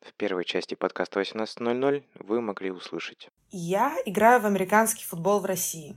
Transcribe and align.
В 0.00 0.12
первой 0.14 0.44
части 0.44 0.74
подкаста 0.74 1.20
18.00 1.20 2.02
вы 2.20 2.40
могли 2.40 2.70
услышать. 2.70 3.28
Я 3.50 3.96
играю 4.04 4.40
в 4.40 4.46
американский 4.46 5.04
футбол 5.04 5.40
в 5.40 5.44
России. 5.44 5.96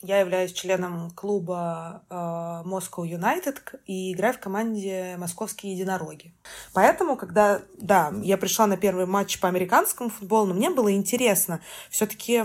Я 0.00 0.20
являюсь 0.20 0.52
членом 0.52 1.10
клуба 1.12 2.04
э, 2.10 2.14
Moscow 2.14 3.04
United 3.04 3.80
и 3.86 4.12
играю 4.12 4.34
в 4.34 4.38
команде 4.38 5.16
Московские 5.16 5.72
единороги. 5.72 6.34
Поэтому, 6.74 7.16
когда, 7.16 7.62
да, 7.78 8.12
я 8.22 8.36
пришла 8.36 8.66
на 8.66 8.76
первый 8.76 9.06
матч 9.06 9.40
по 9.40 9.48
американскому 9.48 10.10
футболу, 10.10 10.48
но 10.48 10.54
мне 10.54 10.68
было 10.68 10.92
интересно. 10.92 11.62
Все-таки 11.88 12.44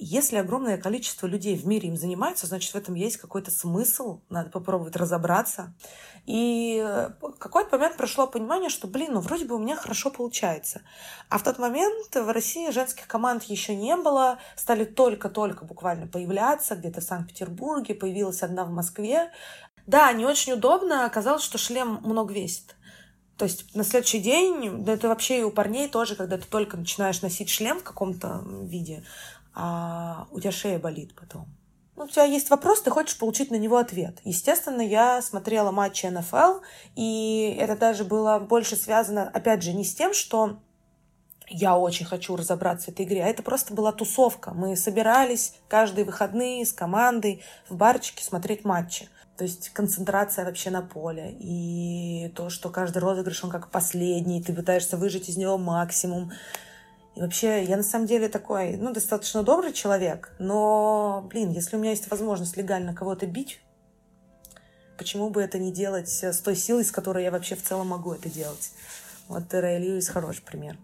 если 0.00 0.36
огромное 0.36 0.78
количество 0.78 1.26
людей 1.26 1.56
в 1.56 1.66
мире 1.66 1.88
им 1.88 1.96
занимаются, 1.96 2.46
значит, 2.46 2.72
в 2.72 2.76
этом 2.76 2.94
есть 2.94 3.18
какой-то 3.18 3.50
смысл, 3.50 4.20
надо 4.30 4.50
попробовать 4.50 4.96
разобраться. 4.96 5.74
И 6.26 6.82
в 7.20 7.32
какой-то 7.38 7.76
момент 7.76 7.96
пришло 7.96 8.26
понимание, 8.26 8.70
что, 8.70 8.86
блин, 8.86 9.14
ну 9.14 9.20
вроде 9.20 9.44
бы 9.44 9.54
у 9.54 9.58
меня 9.58 9.76
хорошо 9.76 10.10
получается. 10.10 10.82
А 11.28 11.38
в 11.38 11.42
тот 11.42 11.58
момент 11.58 12.14
в 12.14 12.32
России 12.32 12.70
женских 12.70 13.06
команд 13.06 13.44
еще 13.44 13.76
не 13.76 13.96
было, 13.96 14.38
стали 14.56 14.84
только-только 14.84 15.64
буквально 15.64 16.06
появляться, 16.06 16.76
где-то 16.76 17.00
в 17.00 17.04
Санкт-Петербурге, 17.04 17.94
появилась 17.94 18.42
одна 18.42 18.64
в 18.64 18.70
Москве. 18.70 19.30
Да, 19.86 20.12
не 20.12 20.24
очень 20.24 20.54
удобно, 20.54 21.04
оказалось, 21.04 21.42
что 21.42 21.58
шлем 21.58 22.00
много 22.02 22.32
весит. 22.32 22.76
То 23.40 23.44
есть 23.46 23.74
на 23.74 23.84
следующий 23.84 24.18
день, 24.18 24.84
да 24.84 24.92
это 24.92 25.08
вообще 25.08 25.40
и 25.40 25.42
у 25.42 25.50
парней 25.50 25.88
тоже, 25.88 26.14
когда 26.14 26.36
ты 26.36 26.46
только 26.46 26.76
начинаешь 26.76 27.22
носить 27.22 27.48
шлем 27.48 27.80
в 27.80 27.82
каком-то 27.82 28.44
виде, 28.64 29.02
а 29.54 30.26
у 30.30 30.40
тебя 30.40 30.52
шея 30.52 30.78
болит 30.78 31.14
потом. 31.14 31.46
Ну, 31.96 32.04
у 32.04 32.08
тебя 32.08 32.24
есть 32.24 32.48
вопрос, 32.48 32.80
ты 32.80 32.90
хочешь 32.90 33.18
получить 33.18 33.50
на 33.50 33.56
него 33.56 33.76
ответ. 33.76 34.20
Естественно, 34.24 34.80
я 34.80 35.20
смотрела 35.20 35.70
матчи 35.70 36.06
НФЛ, 36.06 36.60
и 36.96 37.56
это 37.60 37.76
даже 37.76 38.04
было 38.04 38.38
больше 38.38 38.76
связано, 38.76 39.28
опять 39.28 39.62
же, 39.62 39.72
не 39.74 39.84
с 39.84 39.94
тем, 39.94 40.14
что 40.14 40.60
я 41.50 41.76
очень 41.76 42.06
хочу 42.06 42.36
разобраться 42.36 42.86
в 42.86 42.94
этой 42.94 43.04
игре, 43.04 43.24
а 43.24 43.26
это 43.26 43.42
просто 43.42 43.74
была 43.74 43.92
тусовка. 43.92 44.52
Мы 44.54 44.76
собирались 44.76 45.54
каждые 45.68 46.04
выходные 46.04 46.64
с 46.64 46.72
командой 46.72 47.42
в 47.68 47.76
барчике 47.76 48.24
смотреть 48.24 48.64
матчи. 48.64 49.08
То 49.36 49.44
есть 49.44 49.70
концентрация 49.70 50.44
вообще 50.44 50.70
на 50.70 50.82
поле. 50.82 51.36
И 51.40 52.32
то, 52.36 52.50
что 52.50 52.70
каждый 52.70 52.98
розыгрыш, 52.98 53.42
он 53.42 53.50
как 53.50 53.70
последний, 53.70 54.42
ты 54.42 54.52
пытаешься 54.52 54.96
выжить 54.96 55.28
из 55.28 55.36
него 55.36 55.58
максимум. 55.58 56.30
И 57.16 57.20
вообще, 57.20 57.64
я 57.64 57.76
на 57.76 57.82
самом 57.82 58.06
деле 58.06 58.28
такой, 58.28 58.76
ну, 58.76 58.92
достаточно 58.92 59.42
добрый 59.42 59.72
человек, 59.72 60.32
но, 60.38 61.26
блин, 61.28 61.50
если 61.50 61.76
у 61.76 61.78
меня 61.78 61.90
есть 61.90 62.10
возможность 62.10 62.56
легально 62.56 62.94
кого-то 62.94 63.26
бить, 63.26 63.60
почему 64.96 65.30
бы 65.30 65.42
это 65.42 65.58
не 65.58 65.72
делать 65.72 66.08
с 66.08 66.38
той 66.40 66.54
силой, 66.54 66.84
с 66.84 66.92
которой 66.92 67.24
я 67.24 67.30
вообще 67.30 67.56
в 67.56 67.62
целом 67.62 67.88
могу 67.88 68.12
это 68.12 68.30
делать? 68.30 68.72
Вот 69.28 69.52
Рэй 69.52 69.78
Льюис 69.78 70.08
хороший 70.08 70.42
пример. 70.42 70.76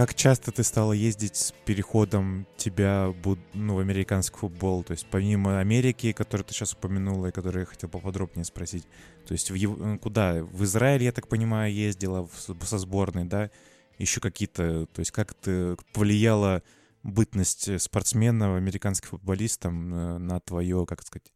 Как 0.00 0.14
часто 0.14 0.50
ты 0.50 0.64
стала 0.64 0.94
ездить 0.94 1.36
с 1.36 1.52
переходом 1.66 2.46
тебя 2.56 3.14
ну, 3.52 3.74
в 3.74 3.80
американский 3.80 4.34
футбол? 4.34 4.82
То 4.82 4.92
есть 4.92 5.06
помимо 5.10 5.60
Америки, 5.60 6.12
которую 6.12 6.46
ты 6.46 6.54
сейчас 6.54 6.72
упомянула, 6.72 7.26
и 7.26 7.32
которую 7.32 7.64
я 7.64 7.66
хотел 7.66 7.90
поподробнее 7.90 8.46
спросить, 8.46 8.84
то 9.26 9.32
есть 9.32 9.50
в, 9.50 9.54
э, 9.54 9.98
куда? 9.98 10.42
В 10.42 10.64
Израиль, 10.64 11.02
я 11.02 11.12
так 11.12 11.28
понимаю, 11.28 11.74
ездила 11.74 12.26
в, 12.26 12.64
со 12.64 12.78
сборной, 12.78 13.26
да? 13.26 13.50
Еще 13.98 14.22
какие-то, 14.22 14.86
то 14.86 15.00
есть 15.00 15.10
как 15.10 15.34
ты 15.34 15.76
повлияла 15.92 16.62
бытность 17.02 17.82
спортсмена, 17.82 18.56
американским 18.56 19.10
футболистом 19.10 19.94
э, 19.94 20.16
на 20.16 20.40
твое, 20.40 20.86
как 20.86 21.02
сказать, 21.02 21.30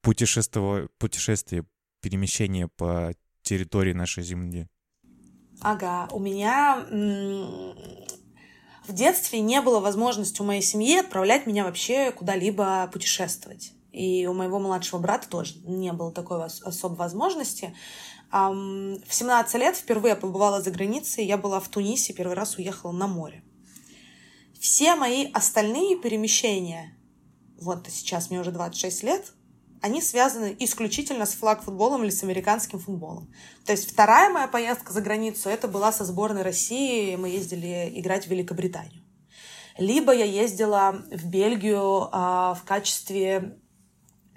путешествие, 0.00 0.88
путешествие, 1.00 1.64
перемещение 2.02 2.68
по 2.68 3.12
территории 3.42 3.94
нашей 3.94 4.22
земли? 4.22 4.68
Ага, 5.60 6.08
у 6.12 6.18
меня 6.18 6.84
в 8.86 8.92
детстве 8.92 9.40
не 9.40 9.60
было 9.60 9.80
возможности 9.80 10.40
у 10.40 10.44
моей 10.44 10.62
семьи 10.62 10.98
отправлять 10.98 11.46
меня 11.46 11.64
вообще 11.64 12.12
куда-либо 12.12 12.88
путешествовать. 12.92 13.72
И 13.90 14.26
у 14.26 14.34
моего 14.34 14.58
младшего 14.58 15.00
брата 15.00 15.28
тоже 15.28 15.54
не 15.64 15.92
было 15.92 16.12
такой 16.12 16.44
особой 16.44 16.98
возможности. 16.98 17.74
В 18.30 19.06
17 19.08 19.54
лет 19.54 19.76
впервые 19.76 20.10
я 20.10 20.16
побывала 20.16 20.60
за 20.60 20.70
границей. 20.70 21.24
Я 21.24 21.38
была 21.38 21.58
в 21.60 21.68
Тунисе, 21.68 22.12
первый 22.12 22.34
раз 22.34 22.56
уехала 22.58 22.92
на 22.92 23.06
море. 23.06 23.42
Все 24.60 24.94
мои 24.96 25.30
остальные 25.32 25.96
перемещения, 25.98 26.96
вот 27.60 27.86
сейчас 27.88 28.30
мне 28.30 28.40
уже 28.40 28.50
26 28.50 29.02
лет, 29.02 29.32
они 29.82 30.00
связаны 30.00 30.56
исключительно 30.58 31.26
с 31.26 31.34
флаг-футболом 31.34 32.02
или 32.02 32.10
с 32.10 32.22
американским 32.22 32.78
футболом. 32.78 33.32
То 33.64 33.72
есть 33.72 33.90
вторая 33.90 34.30
моя 34.30 34.48
поездка 34.48 34.92
за 34.92 35.00
границу, 35.00 35.48
это 35.48 35.68
была 35.68 35.92
со 35.92 36.04
сборной 36.04 36.42
России, 36.42 37.16
мы 37.16 37.28
ездили 37.28 37.92
играть 37.94 38.26
в 38.26 38.30
Великобританию. 38.30 39.02
Либо 39.78 40.12
я 40.14 40.24
ездила 40.24 41.02
в 41.10 41.26
Бельгию 41.26 42.08
а, 42.10 42.54
в 42.54 42.64
качестве 42.64 43.58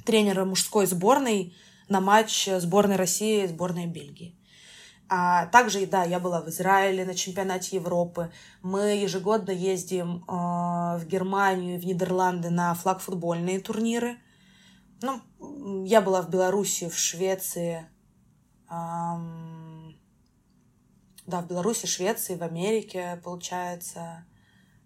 тренера 0.06 0.44
мужской 0.44 0.86
сборной 0.86 1.56
на 1.88 2.02
матч 2.02 2.48
сборной 2.48 2.98
России 2.98 3.44
и 3.44 3.48
сборной 3.48 3.86
Бельгии. 3.86 4.36
А 5.08 5.48
также, 5.48 5.88
да, 5.88 6.04
я 6.04 6.20
была 6.20 6.42
в 6.42 6.50
Израиле 6.50 7.04
на 7.04 7.16
чемпионате 7.16 7.78
Европы. 7.78 8.32
Мы 8.62 8.98
ежегодно 9.02 9.50
ездим 9.50 10.18
э, 10.18 10.28
в 10.28 11.06
Германию, 11.08 11.80
в 11.80 11.86
Нидерланды 11.86 12.52
на 12.52 12.74
флаг-футбольные 12.76 13.60
турниры– 13.60 14.18
ну, 15.02 15.22
я 15.86 16.02
была 16.02 16.22
в 16.22 16.30
Беларуси, 16.30 16.90
в 16.90 16.98
Швеции, 16.98 17.88
эм, 18.70 19.98
да, 21.26 21.42
в 21.42 21.48
Беларуси, 21.48 21.86
Швеции, 21.86 22.36
в 22.36 22.44
Америке, 22.44 23.22
получается. 23.24 24.26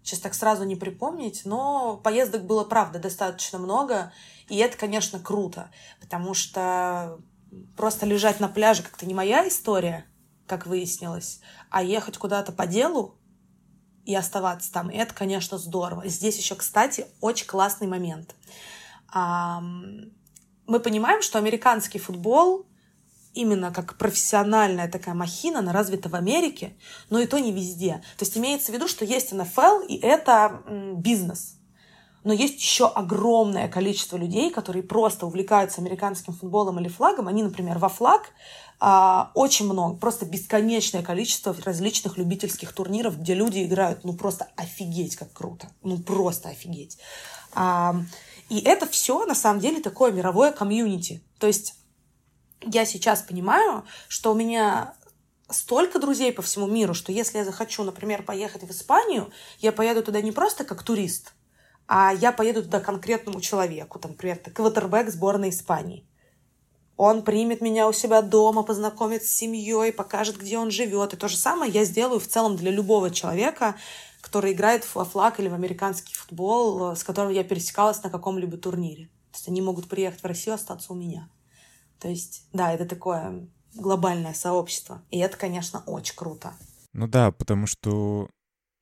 Сейчас 0.02 0.20
так 0.20 0.34
сразу 0.34 0.64
не 0.64 0.76
припомнить, 0.76 1.42
но 1.44 1.96
поездок 1.96 2.44
было, 2.44 2.64
правда, 2.64 2.98
достаточно 2.98 3.58
много, 3.58 4.12
и 4.48 4.56
это, 4.58 4.76
конечно, 4.76 5.18
круто, 5.18 5.70
потому 5.98 6.34
что 6.34 7.18
просто 7.76 8.04
лежать 8.04 8.38
на 8.38 8.48
пляже 8.48 8.82
как-то 8.82 9.06
не 9.06 9.14
моя 9.14 9.48
история, 9.48 10.04
как 10.46 10.66
выяснилось, 10.66 11.40
а 11.70 11.82
ехать 11.82 12.18
куда-то 12.18 12.52
по 12.52 12.66
делу 12.66 13.16
и 14.04 14.14
оставаться 14.14 14.70
там, 14.70 14.90
это, 14.90 15.14
конечно, 15.14 15.56
здорово. 15.56 16.06
Здесь 16.06 16.36
еще, 16.36 16.54
кстати, 16.54 17.06
очень 17.20 17.46
классный 17.46 17.86
момент– 17.86 18.34
мы 19.14 20.80
понимаем, 20.80 21.22
что 21.22 21.38
американский 21.38 21.98
футбол 21.98 22.66
именно 23.34 23.72
как 23.72 23.98
профессиональная 23.98 24.88
такая 24.88 25.14
махина, 25.14 25.58
она 25.58 25.72
развита 25.72 26.08
в 26.08 26.14
Америке, 26.14 26.74
но 27.10 27.18
и 27.18 27.26
то 27.26 27.38
не 27.38 27.52
везде. 27.52 28.02
То 28.16 28.24
есть 28.24 28.36
имеется 28.38 28.70
в 28.72 28.74
виду, 28.74 28.88
что 28.88 29.04
есть 29.04 29.32
НФЛ, 29.32 29.80
и 29.88 29.96
это 29.96 30.62
бизнес. 30.96 31.56
Но 32.22 32.32
есть 32.32 32.58
еще 32.58 32.86
огромное 32.86 33.68
количество 33.68 34.16
людей, 34.16 34.50
которые 34.50 34.82
просто 34.82 35.26
увлекаются 35.26 35.82
американским 35.82 36.32
футболом 36.32 36.80
или 36.80 36.88
флагом. 36.88 37.28
Они, 37.28 37.42
например, 37.42 37.78
во 37.78 37.90
флаг 37.90 38.30
а, 38.80 39.30
очень 39.34 39.66
много, 39.66 39.96
просто 39.96 40.24
бесконечное 40.24 41.02
количество 41.02 41.54
различных 41.64 42.16
любительских 42.16 42.72
турниров, 42.72 43.20
где 43.20 43.34
люди 43.34 43.62
играют, 43.62 44.04
ну 44.04 44.14
просто 44.14 44.48
офигеть, 44.56 45.16
как 45.16 45.32
круто, 45.32 45.68
ну 45.82 45.98
просто 45.98 46.48
офигеть. 46.48 46.98
А, 47.52 47.96
и 48.48 48.60
это 48.60 48.86
все 48.86 49.24
на 49.26 49.34
самом 49.34 49.60
деле 49.60 49.80
такое 49.80 50.12
мировое 50.12 50.52
комьюнити. 50.52 51.22
То 51.38 51.46
есть 51.46 51.74
я 52.60 52.84
сейчас 52.84 53.22
понимаю, 53.22 53.84
что 54.08 54.32
у 54.32 54.34
меня 54.34 54.94
столько 55.50 55.98
друзей 55.98 56.32
по 56.32 56.42
всему 56.42 56.66
миру, 56.66 56.94
что 56.94 57.12
если 57.12 57.38
я 57.38 57.44
захочу, 57.44 57.84
например, 57.84 58.22
поехать 58.22 58.62
в 58.62 58.70
Испанию, 58.70 59.30
я 59.58 59.72
поеду 59.72 60.02
туда 60.02 60.20
не 60.20 60.32
просто 60.32 60.64
как 60.64 60.82
турист, 60.82 61.32
а 61.86 62.12
я 62.12 62.32
поеду 62.32 62.62
туда 62.62 62.80
конкретному 62.80 63.40
человеку, 63.40 63.98
там, 63.98 64.12
например, 64.12 64.38
квотербек 64.38 65.10
сборной 65.10 65.50
Испании. 65.50 66.06
Он 66.96 67.22
примет 67.22 67.60
меня 67.60 67.88
у 67.88 67.92
себя 67.92 68.22
дома, 68.22 68.62
познакомит 68.62 69.24
с 69.24 69.30
семьей, 69.30 69.92
покажет, 69.92 70.38
где 70.38 70.58
он 70.58 70.70
живет. 70.70 71.12
И 71.12 71.16
то 71.16 71.26
же 71.26 71.36
самое 71.36 71.70
я 71.72 71.84
сделаю 71.84 72.20
в 72.20 72.28
целом 72.28 72.56
для 72.56 72.70
любого 72.70 73.10
человека, 73.10 73.74
который 74.34 74.52
играет 74.52 74.84
во 74.96 75.04
флаг 75.04 75.38
или 75.38 75.46
в 75.46 75.54
американский 75.54 76.12
футбол, 76.12 76.90
э, 76.90 76.96
с 76.96 77.04
которым 77.04 77.30
я 77.30 77.44
пересекалась 77.44 78.02
на 78.02 78.10
каком-либо 78.10 78.56
турнире. 78.56 79.04
То 79.30 79.36
есть 79.36 79.48
они 79.48 79.62
могут 79.62 79.88
приехать 79.88 80.20
в 80.20 80.26
Россию, 80.26 80.54
остаться 80.54 80.92
у 80.92 80.96
меня. 80.96 81.30
То 82.00 82.08
есть, 82.08 82.48
да, 82.52 82.72
это 82.72 82.84
такое 82.84 83.48
глобальное 83.76 84.34
сообщество. 84.34 85.02
И 85.12 85.20
это, 85.20 85.36
конечно, 85.36 85.84
очень 85.86 86.16
круто. 86.16 86.52
Ну 86.92 87.06
да, 87.06 87.30
потому 87.30 87.68
что 87.68 88.28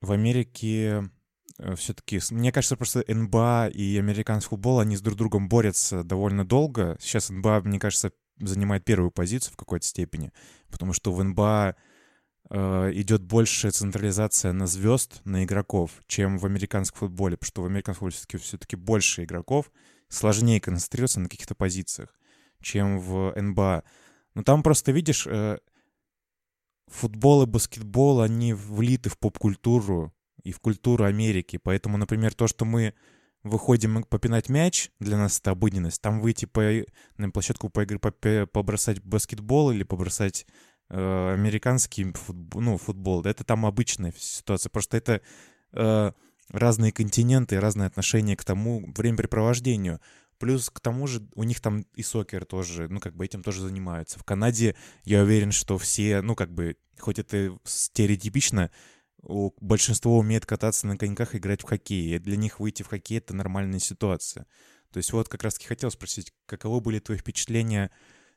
в 0.01 0.13
Америке 0.13 1.11
э, 1.59 1.75
все-таки, 1.77 2.19
мне 2.31 2.51
кажется, 2.51 2.79
просто 2.79 3.05
НБА 3.07 3.69
и 3.75 3.99
американский 3.99 4.49
футбол, 4.49 4.81
они 4.81 4.97
с 4.97 5.03
друг 5.03 5.19
другом 5.19 5.51
борются 5.51 6.03
довольно 6.03 6.47
долго. 6.47 6.97
Сейчас 6.99 7.29
НБА, 7.29 7.61
мне 7.65 7.79
кажется, 7.79 8.13
занимает 8.39 8.87
первую 8.87 9.11
позицию 9.11 9.53
в 9.53 9.57
какой-то 9.57 9.87
степени, 9.87 10.33
потому 10.71 10.95
что 10.95 11.13
в 11.13 11.23
НБА 11.23 11.77
идет 12.51 13.23
большая 13.23 13.73
централизация 13.73 14.53
на 14.53 14.67
звезд, 14.67 15.21
на 15.25 15.45
игроков, 15.45 15.91
чем 16.07 16.39
в 16.39 16.45
американском 16.45 17.09
футболе, 17.09 17.37
потому 17.37 17.49
что 17.49 17.63
в 17.63 17.67
американском 17.67 18.11
футболе 18.11 18.17
все-таки, 18.17 18.37
все-таки 18.39 18.77
больше 18.77 19.25
игроков, 19.25 19.71
сложнее 20.09 20.61
концентрироваться 20.61 21.21
на 21.21 21.29
каких-то 21.29 21.55
позициях, 21.55 22.15
чем 22.61 22.99
в 22.99 23.33
НБА. 23.35 23.85
Но 24.35 24.43
там 24.43 24.63
просто 24.63 24.93
видишь, 24.93 25.27
э, 25.27 25.59
футбол 26.89 27.43
и 27.43 27.47
баскетбол, 27.47 28.21
они 28.21 28.53
влиты 28.53 29.09
в 29.09 29.19
поп-культуру 29.19 30.13
и 30.43 30.53
в 30.53 30.61
культуру 30.61 31.05
Америки. 31.05 31.59
Поэтому, 31.63 31.97
например, 31.97 32.35
то, 32.35 32.47
что 32.47 32.65
мы 32.65 32.95
выходим 33.43 34.05
попинать 34.05 34.49
мяч, 34.49 34.91
для 35.01 35.17
нас 35.17 35.41
это 35.41 35.51
обыденность. 35.51 36.01
Там 36.01 36.21
выйти 36.21 36.45
по, 36.45 36.85
на 37.17 37.31
площадку 37.31 37.71
поиграть, 37.71 38.51
побросать 38.53 39.03
баскетбол 39.03 39.73
или 39.73 39.83
побросать 39.83 40.47
э, 40.93 41.33
американский 41.33 42.13
футбол, 42.13 42.61
ну, 42.61 42.77
футбол, 42.77 43.25
это 43.25 43.45
там 43.45 43.67
обычная 43.67 44.13
ситуация. 44.17 44.71
Просто 44.71 44.99
это 44.99 45.23
э, 45.73 46.13
разные 46.51 46.93
континенты, 46.93 47.59
разные 47.59 47.87
отношения 47.87 48.37
к 48.37 48.45
тому 48.45 48.85
времяпрепровождению. 48.95 50.01
Плюс 50.39 50.71
к 50.71 50.81
тому 50.81 51.07
же 51.07 51.27
у 51.35 51.45
них 51.45 51.61
там 51.61 51.87
и 51.95 52.03
сокер 52.03 52.45
тоже, 52.45 52.89
ну, 52.89 53.01
как 53.01 53.17
бы 53.17 53.25
этим 53.25 53.43
тоже 53.43 53.63
занимаются. 53.63 54.19
В 54.19 54.25
Канаде 54.25 54.77
я 55.05 55.23
уверен, 55.23 55.53
что 55.53 55.79
все, 55.79 56.21
ну, 56.21 56.35
как 56.35 56.53
бы, 56.53 56.77
хоть 56.99 57.19
это 57.19 57.57
стереотипично, 57.65 58.71
у, 59.23 59.53
большинство 59.61 60.19
умеет 60.19 60.45
кататься 60.45 60.87
на 60.87 60.99
коньках 60.99 61.35
и 61.35 61.39
играть 61.39 61.63
в 61.63 61.65
хоккей. 61.65 62.17
И 62.17 62.19
для 62.19 62.37
них 62.37 62.61
выйти 62.61 62.83
в 62.83 62.89
хоккей— 62.89 63.19
это 63.19 63.35
нормальная 63.35 63.79
ситуация. 63.79 64.47
То 64.93 64.99
есть 64.99 65.13
вот 65.13 65.29
как 65.29 65.43
раз-таки 65.43 65.69
хотел 65.69 65.91
спросить, 65.91 66.35
каковы 66.45 66.81
были 66.81 66.99
твои 66.99 67.17
впечатления, 67.17 67.91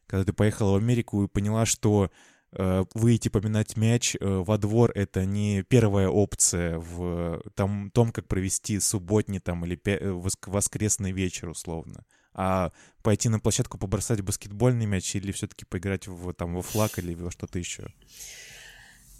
когда 0.07 0.23
ты 0.23 0.31
поехала 0.31 0.73
в 0.73 0.75
Америку 0.75 1.23
и 1.23 1.27
поняла, 1.27 1.65
что 1.65 2.11
выйти 2.51 3.27
поминать 3.27 3.75
мяч 3.75 4.15
э, 4.15 4.17
во 4.21 4.57
двор— 4.57 4.91
это 4.95 5.25
не 5.25 5.63
первая 5.63 6.07
опция 6.07 6.79
в 6.79 7.41
там, 7.53 7.91
том, 7.91 8.11
как 8.11 8.27
провести 8.27 8.79
субботний 8.79 9.39
там 9.39 9.65
или 9.65 9.79
э, 9.85 10.11
воскресный 10.45 11.11
вечер 11.11 11.49
условно, 11.49 12.05
а 12.33 12.71
пойти 13.01 13.27
на 13.27 13.39
площадку 13.39 13.77
побросать 13.77 14.21
баскетбольный 14.21 14.85
мяч 14.85 15.15
или 15.15 15.31
все-таки 15.33 15.65
поиграть 15.65 16.07
в, 16.07 16.33
там, 16.33 16.55
во 16.55 16.61
флаг 16.61 16.97
или 16.97 17.13
во 17.13 17.29
что-то 17.29 17.59
еще? 17.59 17.87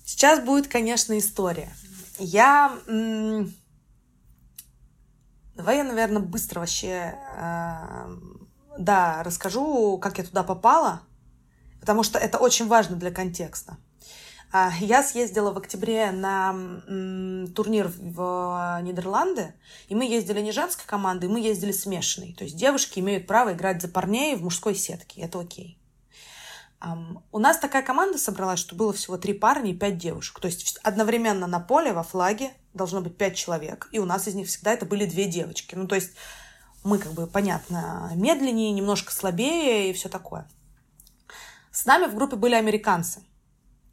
Сейчас 0.05 0.43
будет, 0.43 0.67
конечно, 0.67 1.17
история. 1.17 1.73
Я... 2.19 2.79
Давай 5.55 5.77
я, 5.77 5.83
наверное, 5.85 6.21
быстро 6.21 6.59
вообще, 6.59 7.17
э, 7.37 8.17
да, 8.77 9.23
расскажу, 9.23 9.97
как 9.97 10.17
я 10.17 10.25
туда 10.25 10.43
попала, 10.43 11.01
потому 11.85 12.01
что 12.01 12.17
это 12.17 12.39
очень 12.39 12.65
важно 12.65 12.95
для 12.95 13.11
контекста. 13.11 13.77
А, 14.51 14.71
я 14.79 15.03
съездила 15.03 15.51
в 15.51 15.57
октябре 15.59 16.09
на 16.09 16.51
турнир 17.53 17.91
в 17.95 18.79
Нидерланды, 18.81 19.53
и 19.87 19.93
мы 19.93 20.05
ездили 20.05 20.41
не 20.41 20.51
женской 20.51 20.85
командой, 20.87 21.29
мы 21.29 21.39
ездили 21.39 21.71
смешанной. 21.71 22.33
То 22.33 22.43
есть 22.43 22.57
девушки 22.57 22.97
имеют 22.97 23.27
право 23.27 23.53
играть 23.53 23.83
за 23.83 23.87
парней 23.87 24.35
в 24.35 24.41
мужской 24.41 24.73
сетке, 24.73 25.21
это 25.21 25.39
окей. 25.39 25.77
У 27.31 27.37
нас 27.37 27.59
такая 27.59 27.83
команда 27.83 28.17
собралась, 28.17 28.59
что 28.59 28.73
было 28.75 28.91
всего 28.91 29.17
три 29.17 29.33
парня 29.33 29.69
и 29.69 29.75
пять 29.75 29.99
девушек. 29.99 30.39
То 30.39 30.47
есть 30.47 30.79
одновременно 30.81 31.45
на 31.45 31.59
поле, 31.59 31.93
во 31.93 32.01
флаге 32.01 32.51
должно 32.73 33.01
быть 33.01 33.15
пять 33.15 33.35
человек. 33.35 33.89
И 33.91 33.99
у 33.99 34.05
нас 34.05 34.27
из 34.27 34.33
них 34.33 34.47
всегда 34.47 34.73
это 34.73 34.87
были 34.87 35.05
две 35.05 35.25
девочки. 35.25 35.75
Ну, 35.75 35.87
то 35.87 35.93
есть 35.93 36.13
мы, 36.83 36.97
как 36.97 37.13
бы, 37.13 37.27
понятно, 37.27 38.11
медленнее, 38.15 38.71
немножко 38.71 39.11
слабее 39.11 39.91
и 39.91 39.93
все 39.93 40.09
такое. 40.09 40.47
С 41.85 41.87
нами 41.87 42.07
в 42.07 42.15
группе 42.15 42.35
были 42.35 42.55
американцы. 42.55 43.21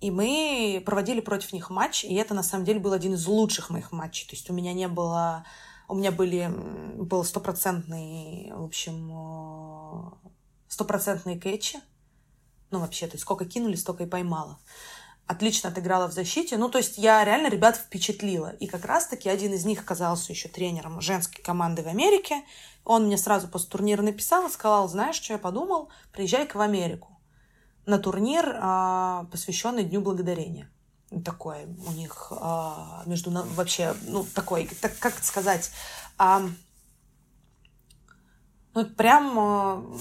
И 0.00 0.11
мы 0.11 0.83
проводили 0.87 1.21
против 1.21 1.53
них 1.53 1.69
матч, 1.69 2.05
и 2.05 2.15
это, 2.15 2.33
на 2.33 2.43
самом 2.43 2.65
деле, 2.65 2.81
был 2.81 2.94
один 2.94 3.12
из 3.12 3.27
лучших 3.27 3.69
моих 3.69 3.93
матчей. 3.93 4.27
То 4.27 4.35
есть 4.35 4.49
у 4.49 4.55
меня 4.55 4.73
не 4.73 4.89
было... 4.89 5.44
У 5.89 5.94
меня 5.94 6.11
были... 6.11 6.50
Был 6.97 7.23
стопроцентный, 7.23 8.50
в 8.50 8.65
общем, 8.65 10.15
стопроцентные 10.69 11.39
кэтчи 11.39 11.81
ну, 12.71 12.79
вообще, 12.79 13.09
то 13.09 13.12
есть 13.12 13.25
сколько 13.25 13.44
кинули, 13.44 13.77
столько 13.77 14.05
и 14.05 14.06
поймала. 14.06 14.59
Отлично 15.27 15.69
отыграла 15.69 16.09
в 16.09 16.15
защите. 16.15 16.56
Ну, 16.56 16.71
то 16.71 16.79
есть 16.79 16.97
я 16.97 17.23
реально 17.27 17.49
ребят 17.49 17.77
впечатлила. 17.77 18.55
И 18.59 18.69
как 18.69 18.87
раз-таки 18.87 19.29
один 19.29 19.53
из 19.53 19.67
них 19.67 19.81
оказался 19.81 20.33
еще 20.33 20.49
тренером 20.49 21.03
женской 21.03 21.44
команды 21.44 21.83
в 21.83 21.89
Америке. 21.89 22.43
Он 22.87 23.05
мне 23.05 23.19
сразу 23.19 23.49
после 23.49 23.69
турнира 23.69 24.00
написал 24.00 24.47
и 24.47 24.50
сказал, 24.50 24.89
знаешь, 24.89 25.17
что 25.17 25.35
я 25.35 25.39
подумал? 25.39 25.91
Приезжай-ка 26.11 26.56
в 26.56 26.62
Америку 26.62 27.12
на 27.87 27.99
турнир, 27.99 28.56
а, 28.61 29.26
посвященный 29.31 29.84
Дню 29.84 30.00
Благодарения. 30.00 30.69
Такой 31.25 31.67
у 31.87 31.93
них 31.93 32.29
а, 32.31 33.02
между 33.06 33.31
вообще, 33.31 33.94
ну, 34.06 34.25
такой, 34.34 34.69
так, 34.81 34.99
как 34.99 35.23
сказать, 35.23 35.70
а, 36.17 36.43
ну, 38.75 38.87
прям 38.87 39.38
э, 39.38 39.99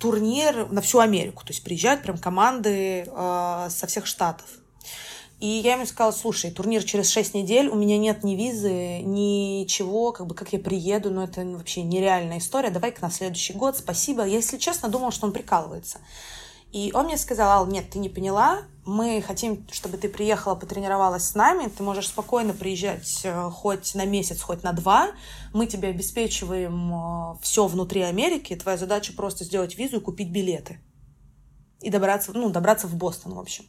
турнир 0.00 0.66
на 0.72 0.80
всю 0.80 0.98
Америку. 1.00 1.44
То 1.44 1.52
есть 1.52 1.62
приезжают 1.62 2.02
прям 2.02 2.16
команды 2.16 3.04
со 3.06 3.86
всех 3.86 4.06
штатов. 4.06 4.46
И 5.40 5.46
я 5.46 5.74
ему 5.74 5.84
сказала, 5.84 6.12
слушай, 6.12 6.50
турнир 6.50 6.82
через 6.84 7.10
6 7.10 7.34
недель, 7.34 7.68
у 7.68 7.74
меня 7.74 7.98
нет 7.98 8.24
ни 8.24 8.34
визы, 8.34 9.00
ничего, 9.00 10.12
как 10.12 10.26
бы 10.26 10.34
как 10.34 10.54
я 10.54 10.58
приеду, 10.58 11.10
но 11.10 11.20
ну, 11.20 11.26
это 11.26 11.44
вообще 11.44 11.82
нереальная 11.82 12.38
история, 12.38 12.70
давай-ка 12.70 13.02
на 13.02 13.10
следующий 13.10 13.52
год, 13.52 13.76
спасибо. 13.76 14.24
Я, 14.24 14.36
если 14.36 14.56
честно, 14.56 14.88
думала, 14.88 15.10
что 15.10 15.26
он 15.26 15.32
прикалывается. 15.32 15.98
И 16.74 16.90
он 16.92 17.04
мне 17.04 17.16
сказал, 17.16 17.50
Ал, 17.52 17.66
нет, 17.68 17.90
ты 17.90 18.00
не 18.00 18.08
поняла, 18.08 18.62
мы 18.84 19.22
хотим, 19.22 19.64
чтобы 19.70 19.96
ты 19.96 20.08
приехала, 20.08 20.56
потренировалась 20.56 21.22
с 21.22 21.36
нами, 21.36 21.68
ты 21.68 21.84
можешь 21.84 22.08
спокойно 22.08 22.52
приезжать 22.52 23.20
э, 23.22 23.50
хоть 23.52 23.94
на 23.94 24.04
месяц, 24.04 24.42
хоть 24.42 24.64
на 24.64 24.72
два, 24.72 25.12
мы 25.52 25.68
тебе 25.68 25.90
обеспечиваем 25.90 26.92
э, 26.92 27.36
все 27.42 27.68
внутри 27.68 28.00
Америки, 28.00 28.56
твоя 28.56 28.76
задача 28.76 29.12
просто 29.12 29.44
сделать 29.44 29.78
визу 29.78 29.98
и 29.98 30.00
купить 30.00 30.32
билеты. 30.32 30.80
И 31.80 31.90
добраться, 31.90 32.32
ну, 32.34 32.50
добраться 32.50 32.88
в 32.88 32.96
Бостон, 32.96 33.34
в 33.34 33.38
общем. 33.38 33.66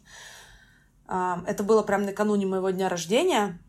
А, 1.05 1.43
это 1.45 1.63
было 1.63 1.83
прям 1.83 2.05
накануне 2.07 2.47
моего 2.47 2.71
дня 2.71 2.89
рождения. 2.89 3.59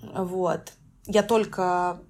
Вот. 0.00 0.72
Я 1.04 1.22
только 1.22 2.00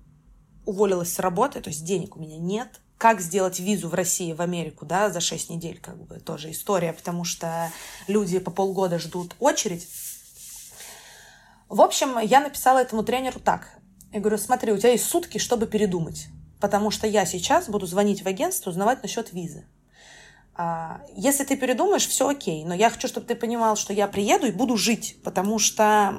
уволилась 0.64 1.12
с 1.12 1.18
работы, 1.18 1.60
то 1.60 1.70
есть 1.70 1.84
денег 1.84 2.16
у 2.16 2.20
меня 2.20 2.38
нет 2.38 2.80
как 2.98 3.20
сделать 3.20 3.60
визу 3.60 3.88
в 3.88 3.94
России, 3.94 4.32
в 4.32 4.42
Америку, 4.42 4.84
да, 4.84 5.08
за 5.08 5.20
6 5.20 5.50
недель, 5.50 5.78
как 5.80 5.96
бы, 6.04 6.18
тоже 6.18 6.50
история, 6.50 6.92
потому 6.92 7.24
что 7.24 7.70
люди 8.08 8.40
по 8.40 8.50
полгода 8.50 8.98
ждут 8.98 9.36
очередь. 9.38 9.88
В 11.68 11.80
общем, 11.80 12.18
я 12.18 12.40
написала 12.40 12.78
этому 12.78 13.04
тренеру 13.04 13.38
так. 13.40 13.78
Я 14.12 14.20
говорю, 14.20 14.38
смотри, 14.38 14.72
у 14.72 14.78
тебя 14.78 14.90
есть 14.90 15.04
сутки, 15.04 15.38
чтобы 15.38 15.66
передумать, 15.66 16.26
потому 16.60 16.90
что 16.90 17.06
я 17.06 17.24
сейчас 17.24 17.68
буду 17.68 17.86
звонить 17.86 18.22
в 18.22 18.26
агентство, 18.26 18.70
узнавать 18.70 19.02
насчет 19.02 19.32
визы. 19.32 19.64
А, 20.60 21.02
если 21.14 21.44
ты 21.44 21.56
передумаешь, 21.56 22.08
все 22.08 22.28
окей, 22.28 22.64
но 22.64 22.74
я 22.74 22.90
хочу, 22.90 23.06
чтобы 23.06 23.28
ты 23.28 23.36
понимал, 23.36 23.76
что 23.76 23.92
я 23.92 24.08
приеду 24.08 24.48
и 24.48 24.50
буду 24.50 24.76
жить, 24.76 25.16
потому 25.22 25.60
что 25.60 26.12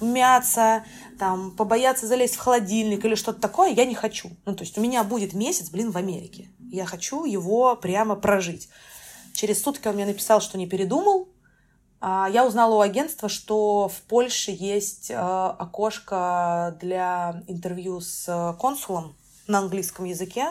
мяться, 0.00 0.82
там, 1.18 1.50
побояться 1.50 2.06
залезть 2.06 2.36
в 2.36 2.38
холодильник 2.38 3.04
или 3.04 3.14
что-то 3.14 3.38
такое 3.38 3.72
я 3.72 3.84
не 3.84 3.94
хочу. 3.94 4.30
Ну, 4.46 4.56
то 4.56 4.64
есть 4.64 4.78
у 4.78 4.80
меня 4.80 5.04
будет 5.04 5.34
месяц, 5.34 5.68
блин, 5.68 5.90
в 5.90 5.98
Америке. 5.98 6.48
Я 6.72 6.86
хочу 6.86 7.26
его 7.26 7.76
прямо 7.76 8.16
прожить. 8.16 8.70
Через 9.34 9.62
сутки 9.62 9.88
он 9.88 9.96
мне 9.96 10.06
написал, 10.06 10.40
что 10.40 10.56
не 10.56 10.66
передумал. 10.66 11.28
А, 12.00 12.30
я 12.32 12.46
узнала 12.46 12.76
у 12.76 12.80
агентства, 12.80 13.28
что 13.28 13.88
в 13.88 14.00
Польше 14.08 14.56
есть 14.58 15.10
а, 15.14 15.50
окошко 15.50 16.78
для 16.80 17.42
интервью 17.46 18.00
с 18.00 18.56
консулом 18.58 19.16
на 19.46 19.58
английском 19.58 20.06
языке 20.06 20.46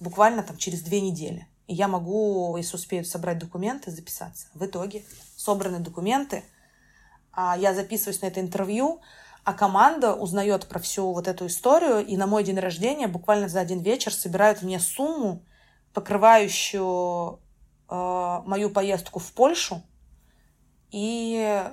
буквально 0.00 0.42
там 0.42 0.56
через 0.56 0.80
две 0.80 1.00
недели 1.00 1.46
и 1.66 1.74
я 1.74 1.88
могу, 1.88 2.56
если 2.56 2.76
успею 2.76 3.04
собрать 3.04 3.38
документы, 3.38 3.90
записаться. 3.90 4.48
В 4.54 4.64
итоге 4.64 5.04
собраны 5.36 5.78
документы, 5.78 6.44
а 7.32 7.56
я 7.56 7.74
записываюсь 7.74 8.20
на 8.20 8.26
это 8.26 8.40
интервью, 8.40 9.00
а 9.44 9.54
команда 9.54 10.14
узнает 10.14 10.66
про 10.66 10.78
всю 10.78 11.12
вот 11.12 11.26
эту 11.28 11.46
историю, 11.46 12.04
и 12.04 12.16
на 12.16 12.26
мой 12.26 12.44
день 12.44 12.58
рождения 12.58 13.08
буквально 13.08 13.48
за 13.48 13.60
один 13.60 13.80
вечер 13.80 14.12
собирают 14.12 14.62
мне 14.62 14.78
сумму, 14.78 15.44
покрывающую 15.92 17.40
э, 17.88 18.42
мою 18.46 18.70
поездку 18.70 19.18
в 19.18 19.32
Польшу 19.32 19.82
и 20.90 21.64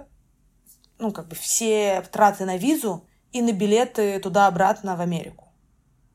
ну, 0.98 1.12
как 1.12 1.27
бы 1.27 1.36
все 1.36 2.01
траты 2.12 2.46
на 2.46 2.58
визу 2.58 3.05
и 3.31 3.41
на 3.41 3.51
билеты 3.51 4.19
туда-обратно 4.19 4.96
в 4.96 5.01
Америку. 5.01 5.53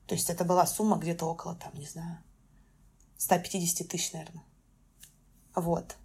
То 0.06 0.14
есть 0.14 0.28
это 0.28 0.44
была 0.44 0.66
сумма 0.66 0.96
где-то 0.98 1.26
около, 1.26 1.54
там, 1.54 1.72
не 1.74 1.86
знаю, 1.86 2.18
150 3.16 3.88
тысяч, 3.88 4.12
наверное. 4.12 4.44
Вот. 5.54 5.96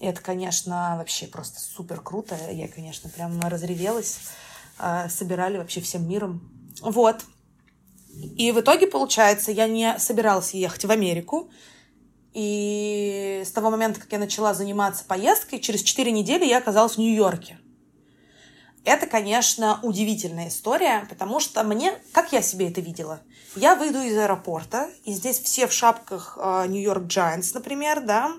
И 0.00 0.06
это, 0.06 0.20
конечно, 0.20 0.96
вообще 0.98 1.26
просто 1.26 1.60
супер 1.60 2.00
круто. 2.00 2.36
Я, 2.50 2.68
конечно, 2.68 3.08
прям 3.08 3.40
разревелась. 3.40 4.18
А, 4.78 5.08
собирали 5.08 5.58
вообще 5.58 5.80
всем 5.80 6.08
миром. 6.08 6.50
Вот. 6.80 7.24
И 8.10 8.52
в 8.52 8.60
итоге, 8.60 8.86
получается, 8.86 9.50
я 9.52 9.66
не 9.66 9.98
собиралась 9.98 10.54
ехать 10.54 10.84
в 10.84 10.90
Америку. 10.90 11.50
И 12.32 13.42
с 13.44 13.50
того 13.52 13.70
момента, 13.70 14.00
как 14.00 14.10
я 14.12 14.18
начала 14.18 14.54
заниматься 14.54 15.04
поездкой, 15.04 15.60
через 15.60 15.82
4 15.82 16.10
недели 16.10 16.44
я 16.44 16.58
оказалась 16.58 16.94
в 16.94 16.98
Нью-Йорке. 16.98 17.58
Это, 18.84 19.06
конечно, 19.06 19.80
удивительная 19.82 20.48
история, 20.48 21.06
потому 21.08 21.40
что 21.40 21.62
мне, 21.64 21.98
как 22.12 22.32
я 22.32 22.42
себе 22.42 22.68
это 22.68 22.80
видела, 22.80 23.20
я 23.56 23.76
выйду 23.76 24.00
из 24.00 24.16
аэропорта, 24.16 24.90
и 25.04 25.12
здесь 25.12 25.38
все 25.40 25.66
в 25.66 25.72
шапках 25.72 26.36
Нью-Йорк 26.68 27.04
uh, 27.04 27.08
Giants, 27.08 27.52
например, 27.54 28.02
да, 28.02 28.32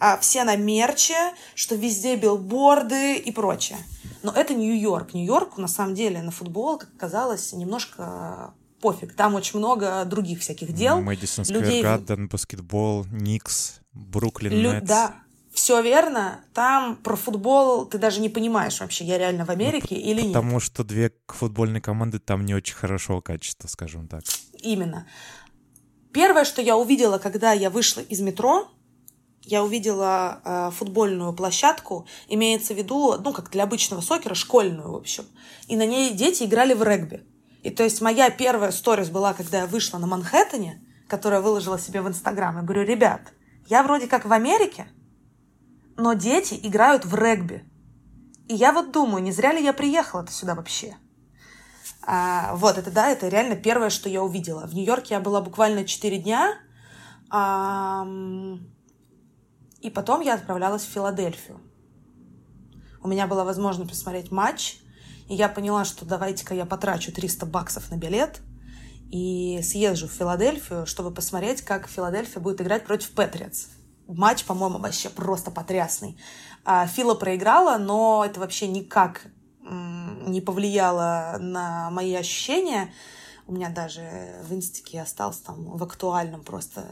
uh, 0.00 0.18
все 0.20 0.44
на 0.44 0.56
мерче, 0.56 1.34
что 1.54 1.74
везде 1.74 2.16
билборды 2.16 3.16
и 3.16 3.32
прочее. 3.32 3.78
Но 4.22 4.32
это 4.32 4.54
Нью-Йорк. 4.54 5.14
Нью-Йорку, 5.14 5.60
на 5.60 5.68
самом 5.68 5.94
деле, 5.94 6.22
на 6.22 6.30
футбол, 6.30 6.78
как 6.78 6.90
оказалось, 6.96 7.52
немножко 7.52 8.54
пофиг. 8.80 9.14
Там 9.14 9.34
очень 9.34 9.58
много 9.58 10.04
других 10.04 10.40
всяких 10.40 10.72
дел. 10.72 11.00
Мэдисон 11.00 11.44
Сквер 11.44 11.82
Гарден, 11.82 12.28
баскетбол, 12.28 13.04
Никс, 13.10 13.80
Бруклин 13.92 14.52
Лю... 14.52 14.72
Нетс. 14.74 14.88
Да, 14.88 15.16
все 15.52 15.80
верно. 15.82 16.44
Там 16.54 16.96
про 16.96 17.16
футбол 17.16 17.84
ты 17.86 17.98
даже 17.98 18.20
не 18.20 18.28
понимаешь 18.28 18.80
вообще, 18.80 19.04
я 19.04 19.18
реально 19.18 19.44
в 19.44 19.48
ну, 19.48 19.54
Америке 19.54 19.94
ну, 19.94 20.00
или 20.00 20.14
потому 20.14 20.26
нет. 20.26 20.34
Потому 20.34 20.60
что 20.60 20.84
две 20.84 21.12
футбольные 21.28 21.80
команды 21.80 22.18
там 22.18 22.44
не 22.44 22.54
очень 22.54 22.74
хорошего 22.74 23.20
качества, 23.20 23.68
скажем 23.68 24.08
так. 24.08 24.22
Именно. 24.60 25.06
Первое, 26.12 26.44
что 26.44 26.60
я 26.60 26.76
увидела, 26.76 27.18
когда 27.18 27.52
я 27.52 27.70
вышла 27.70 28.00
из 28.00 28.20
метро, 28.20 28.68
я 29.44 29.64
увидела 29.64 30.40
э, 30.44 30.70
футбольную 30.72 31.32
площадку, 31.32 32.06
имеется 32.28 32.74
в 32.74 32.76
виду, 32.76 33.16
ну, 33.18 33.32
как 33.32 33.50
для 33.50 33.64
обычного 33.64 34.00
сокера, 34.00 34.34
школьную, 34.34 34.92
в 34.92 34.96
общем. 34.96 35.24
И 35.68 35.76
на 35.76 35.84
ней 35.84 36.12
дети 36.12 36.44
играли 36.44 36.74
в 36.74 36.82
регби. 36.82 37.24
И 37.62 37.70
то 37.70 37.82
есть 37.82 38.00
моя 38.00 38.30
первая 38.30 38.70
сторис 38.72 39.08
была, 39.08 39.34
когда 39.34 39.60
я 39.60 39.66
вышла 39.66 39.98
на 39.98 40.06
Манхэттене, 40.06 40.82
которая 41.08 41.40
выложила 41.40 41.78
себе 41.78 42.02
в 42.02 42.08
Инстаграм. 42.08 42.56
Я 42.56 42.62
говорю, 42.62 42.82
ребят, 42.82 43.32
я 43.68 43.82
вроде 43.82 44.06
как 44.06 44.24
в 44.24 44.32
Америке, 44.32 44.88
но 45.96 46.14
дети 46.14 46.58
играют 46.62 47.04
в 47.04 47.14
регби. 47.14 47.64
И 48.48 48.54
я 48.54 48.72
вот 48.72 48.92
думаю, 48.92 49.22
не 49.22 49.32
зря 49.32 49.52
ли 49.52 49.62
я 49.62 49.72
приехала-то 49.72 50.32
сюда 50.32 50.54
вообще? 50.54 50.96
А, 52.04 52.54
вот, 52.56 52.78
это 52.78 52.90
да, 52.90 53.08
это 53.08 53.28
реально 53.28 53.56
первое, 53.56 53.90
что 53.90 54.08
я 54.08 54.22
увидела. 54.22 54.66
В 54.66 54.74
Нью-Йорке 54.74 55.14
я 55.14 55.20
была 55.20 55.40
буквально 55.40 55.84
4 55.84 56.18
дня. 56.18 56.54
А, 57.30 58.06
и 59.80 59.90
потом 59.90 60.20
я 60.20 60.34
отправлялась 60.34 60.82
в 60.82 60.90
Филадельфию. 60.90 61.60
У 63.02 63.08
меня 63.08 63.26
была 63.26 63.44
возможность 63.44 63.90
посмотреть 63.90 64.30
матч, 64.30 64.78
и 65.28 65.34
я 65.34 65.48
поняла, 65.48 65.84
что 65.84 66.04
давайте-ка 66.04 66.54
я 66.54 66.66
потрачу 66.66 67.12
300 67.12 67.46
баксов 67.46 67.90
на 67.90 67.96
билет 67.96 68.40
и 69.10 69.60
съезжу 69.62 70.08
в 70.08 70.12
Филадельфию, 70.12 70.86
чтобы 70.86 71.12
посмотреть, 71.12 71.62
как 71.62 71.88
Филадельфия 71.88 72.40
будет 72.40 72.60
играть 72.60 72.84
против 72.84 73.10
Патриотс. 73.10 73.66
Матч, 74.06 74.44
по-моему, 74.44 74.78
вообще 74.78 75.08
просто 75.08 75.50
потрясный. 75.50 76.18
А, 76.64 76.86
Фила 76.86 77.14
проиграла, 77.14 77.78
но 77.78 78.24
это 78.24 78.40
вообще 78.40 78.68
никак 78.68 79.26
не 79.64 80.40
повлияло 80.40 81.36
на 81.38 81.90
мои 81.90 82.14
ощущения. 82.14 82.92
У 83.46 83.52
меня 83.52 83.70
даже 83.70 84.36
в 84.42 84.52
инстике 84.52 85.00
остался 85.00 85.44
там 85.44 85.76
в 85.76 85.82
актуальном 85.82 86.42
просто 86.42 86.84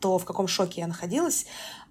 то, 0.00 0.18
в 0.18 0.24
каком 0.24 0.48
шоке 0.48 0.80
я 0.80 0.86
находилась. 0.86 1.46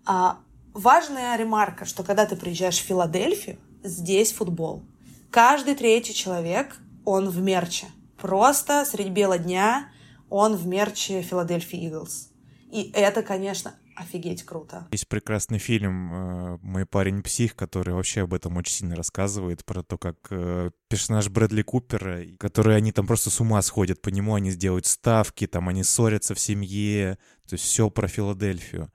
А, 0.06 0.40
важная 0.74 1.36
ремарка, 1.38 1.86
что 1.86 2.04
когда 2.04 2.26
ты 2.26 2.36
приезжаешь 2.36 2.80
в 2.80 2.86
Филадельфию, 2.86 3.60
здесь 3.84 4.34
футбол. 4.34 4.84
Каждый 5.32 5.76
третий 5.76 6.14
человек, 6.14 6.78
он 7.06 7.30
в 7.30 7.42
мерче. 7.42 7.88
Просто 8.18 8.86
средь 8.86 9.10
бела 9.10 9.38
дня 9.38 9.90
он 10.30 10.56
в 10.56 10.68
мерче 10.68 11.22
Филадельфия 11.22 11.88
Иглс. 11.88 12.30
И 12.72 12.92
это, 12.94 13.24
конечно, 13.24 13.74
офигеть 14.00 14.44
круто. 14.44 14.88
Есть 14.92 15.08
прекрасный 15.08 15.60
фильм 15.60 16.14
э, 16.14 16.58
«Мой 16.62 16.86
парень 16.86 17.22
псих», 17.22 17.56
который 17.56 17.94
вообще 17.94 18.22
об 18.22 18.34
этом 18.34 18.56
очень 18.58 18.74
сильно 18.74 18.96
рассказывает, 18.96 19.66
про 19.66 19.84
то, 19.84 19.98
как 19.98 20.16
э, 20.30 20.72
персонаж 20.88 21.30
Брэдли 21.30 21.62
Купера, 21.62 22.24
который 22.40 22.78
они 22.78 22.92
там 22.92 23.06
просто 23.06 23.30
с 23.30 23.40
ума 23.40 23.62
сходят 23.62 24.02
по 24.02 24.10
нему, 24.10 24.36
они 24.36 24.52
сделают 24.52 24.86
ставки, 24.86 25.48
там 25.48 25.68
они 25.70 25.84
ссорятся 25.84 26.34
в 26.34 26.40
семье, 26.40 27.18
то 27.48 27.54
есть 27.56 27.66
все 27.66 27.90
про 27.90 28.08
Филадельфию. 28.08 28.92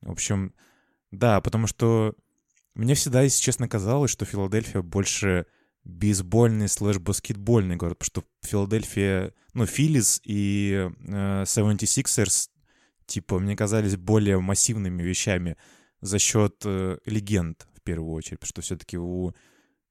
В 0.00 0.12
общем, 0.12 0.54
да, 1.10 1.40
потому 1.40 1.66
что 1.66 2.14
мне 2.74 2.94
всегда, 2.94 3.22
если 3.22 3.42
честно, 3.42 3.68
казалось, 3.68 4.10
что 4.10 4.24
Филадельфия 4.24 4.82
больше 4.82 5.46
бейсбольный 5.84 6.68
слэш-баскетбольный 6.68 7.76
город, 7.76 7.98
потому 7.98 8.24
что 8.24 8.48
Филадельфия, 8.48 9.34
ну, 9.52 9.66
Филлис 9.66 10.20
и 10.24 10.90
э, 11.06 11.42
76ers 11.42 12.48
типа, 13.06 13.38
мне 13.38 13.56
казались 13.56 13.96
более 13.96 14.40
массивными 14.40 15.02
вещами 15.02 15.56
за 16.00 16.18
счет 16.18 16.62
э, 16.64 16.98
легенд, 17.06 17.66
в 17.74 17.80
первую 17.82 18.12
очередь, 18.12 18.40
потому 18.40 18.48
что 18.48 18.62
все-таки 18.62 18.98
у... 18.98 19.32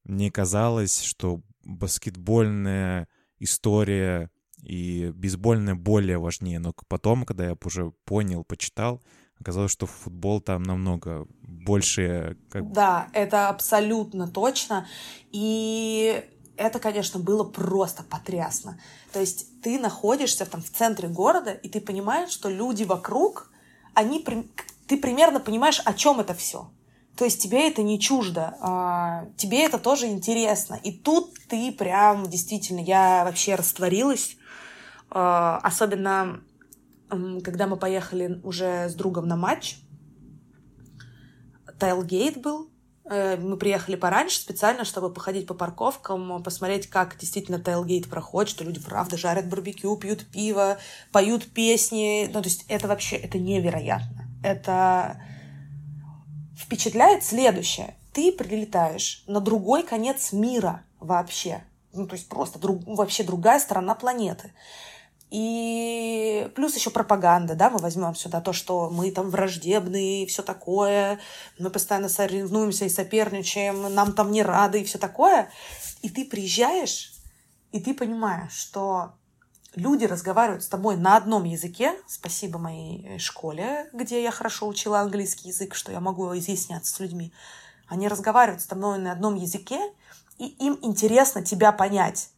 мне 0.04 0.32
казалось, 0.32 1.02
что 1.02 1.42
баскетбольная 1.64 3.08
история 3.40 4.30
и 4.62 5.12
бейсбольная 5.14 5.76
более 5.76 6.18
важнее, 6.18 6.60
но 6.60 6.74
потом, 6.88 7.26
когда 7.26 7.46
я 7.46 7.58
уже 7.64 7.92
понял, 8.06 8.44
почитал, 8.44 9.02
оказалось, 9.40 9.72
что 9.72 9.86
футбол 9.86 10.42
там 10.42 10.64
намного 10.64 11.28
больше... 11.42 12.38
Как... 12.50 12.72
Да, 12.72 13.10
это 13.14 13.50
абсолютно 13.50 14.28
точно. 14.28 14.88
И 15.32 16.24
это, 16.58 16.80
конечно, 16.80 17.20
было 17.20 17.44
просто 17.44 18.04
потрясно. 18.04 18.80
То 19.12 19.20
есть 19.20 19.62
ты 19.62 19.80
находишься 19.80 20.46
там 20.46 20.62
в 20.62 20.70
центре 20.70 21.08
города, 21.08 21.52
и 21.52 21.70
ты 21.70 21.82
понимаешь, 21.82 22.30
что 22.30 22.50
люди 22.50 22.84
вокруг, 22.84 23.52
они, 23.94 24.24
ты 24.88 24.98
примерно 24.98 25.40
понимаешь, 25.40 25.82
о 25.84 25.94
чем 25.94 26.20
это 26.20 26.34
все. 26.34 26.70
То 27.16 27.26
есть 27.26 27.42
тебе 27.42 27.68
это 27.68 27.84
не 27.84 28.00
чуждо, 28.00 28.58
а, 28.60 29.28
тебе 29.38 29.64
это 29.64 29.78
тоже 29.78 30.08
интересно. 30.08 30.80
И 30.84 30.92
тут 30.92 31.36
ты 31.48 31.72
прям, 31.72 32.28
действительно, 32.28 32.80
я 32.80 33.24
вообще 33.24 33.56
растворилась. 33.56 34.36
А, 35.12 35.60
особенно, 35.62 36.42
когда 37.44 37.68
мы 37.68 37.78
поехали 37.78 38.40
уже 38.44 38.90
с 38.90 38.96
другом 38.96 39.28
на 39.28 39.36
матч. 39.36 39.78
Тайлгейт 41.78 42.42
был, 42.42 42.70
мы 43.06 43.58
приехали 43.58 43.96
пораньше 43.96 44.40
специально, 44.40 44.86
чтобы 44.86 45.12
походить 45.12 45.46
по 45.46 45.54
парковкам, 45.54 46.42
посмотреть, 46.42 46.88
как 46.88 47.18
действительно 47.18 47.60
тейлгейт 47.60 48.10
проходит, 48.10 48.50
что 48.50 48.64
люди 48.64 48.80
правда 48.80 49.18
жарят 49.18 49.50
барбекю, 49.50 49.98
пьют 49.98 50.26
пиво, 50.28 50.78
поют 51.12 51.46
песни. 51.52 52.30
Ну, 52.34 52.42
то 52.42 52.48
есть 52.48 52.66
это 52.70 52.88
вообще, 52.88 53.18
это 53.18 53.38
невероятно. 53.38 54.28
Это 54.42 55.22
впечатляет 56.58 57.24
следующее. 57.24 57.96
Ты 58.14 58.32
прилетаешь 58.32 59.24
на 59.28 59.42
другой 59.42 59.84
конец 59.84 60.32
мира 60.32 60.84
вообще. 61.00 61.64
Ну, 61.92 62.08
то 62.08 62.16
есть 62.16 62.30
просто 62.30 62.58
друг, 62.58 62.84
вообще 62.86 63.24
другая 63.24 63.60
сторона 63.60 63.96
планеты. 63.96 64.52
И 65.34 66.48
плюс 66.54 66.76
еще 66.76 66.92
пропаганда, 66.92 67.56
да, 67.56 67.72
мы 67.72 67.80
возьмем 67.80 68.14
сюда 68.14 68.40
то, 68.40 68.54
что 68.54 68.92
мы 68.92 69.10
там 69.10 69.32
враждебные 69.32 70.24
и 70.24 70.26
все 70.28 70.44
такое, 70.44 71.20
мы 71.58 71.72
постоянно 71.72 72.08
соревнуемся 72.08 72.86
и 72.86 72.90
соперничаем, 72.90 73.92
нам 73.96 74.14
там 74.14 74.30
не 74.30 74.44
рады 74.44 74.82
и 74.82 74.84
все 74.84 75.00
такое. 75.00 75.50
И 76.04 76.10
ты 76.10 76.24
приезжаешь, 76.24 77.16
и 77.72 77.80
ты 77.80 77.96
понимаешь, 77.96 78.54
что 78.54 79.14
люди 79.74 80.06
разговаривают 80.06 80.62
с 80.62 80.68
тобой 80.68 80.98
на 80.98 81.18
одном 81.18 81.46
языке. 81.46 81.96
Спасибо 82.06 82.60
моей 82.60 83.18
школе, 83.18 83.90
где 83.92 84.22
я 84.22 84.30
хорошо 84.30 84.68
учила 84.68 85.00
английский 85.00 85.48
язык, 85.48 85.74
что 85.74 85.92
я 85.92 86.00
могу 86.00 86.38
изъясняться 86.38 86.94
с 86.94 87.00
людьми. 87.00 87.34
Они 87.88 88.08
разговаривают 88.08 88.62
с 88.62 88.68
тобой 88.68 89.00
на 89.00 89.12
одном 89.12 89.34
языке, 89.34 89.82
и 90.38 90.46
им 90.46 90.78
интересно 90.84 91.44
тебя 91.44 91.72
понять. 91.72 92.30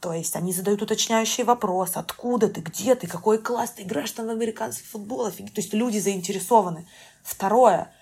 То 0.00 0.12
есть 0.12 0.36
они 0.36 0.52
задают 0.52 0.82
уточняющие 0.82 1.44
вопросы. 1.44 1.96
Откуда 1.96 2.48
ты, 2.48 2.60
где 2.60 2.94
ты, 2.94 3.06
какой 3.06 3.38
класс 3.38 3.72
ты 3.72 3.82
играешь 3.82 4.12
там 4.12 4.26
в 4.26 4.30
американский 4.30 4.84
футбол. 4.84 5.26
Офигеть. 5.26 5.54
То 5.54 5.60
есть 5.60 5.74
люди 5.74 5.98
заинтересованы. 5.98 6.86
Второе. 7.22 7.92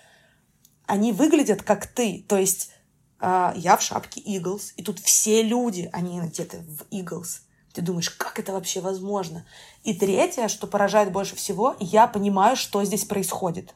Они 0.85 1.11
выглядят 1.11 1.63
как 1.63 1.87
ты. 1.87 2.23
То 2.27 2.37
есть 2.37 2.71
э, 3.19 3.53
я 3.55 3.77
в 3.77 3.81
шапке 3.81 4.21
Eagles, 4.21 4.73
и 4.75 4.83
тут 4.83 4.99
все 4.99 5.41
люди, 5.41 5.89
они 5.91 6.21
где-то 6.21 6.57
в 6.57 6.83
Eagles. 6.91 7.41
Ты 7.73 7.81
думаешь, 7.81 8.09
как 8.09 8.39
это 8.39 8.53
вообще 8.53 8.79
возможно? 8.79 9.45
И 9.83 9.93
третье, 9.93 10.47
что 10.47 10.67
поражает 10.67 11.11
больше 11.11 11.35
всего, 11.35 11.75
я 11.79 12.07
понимаю, 12.07 12.55
что 12.55 12.83
здесь 12.83 13.05
происходит. 13.05 13.73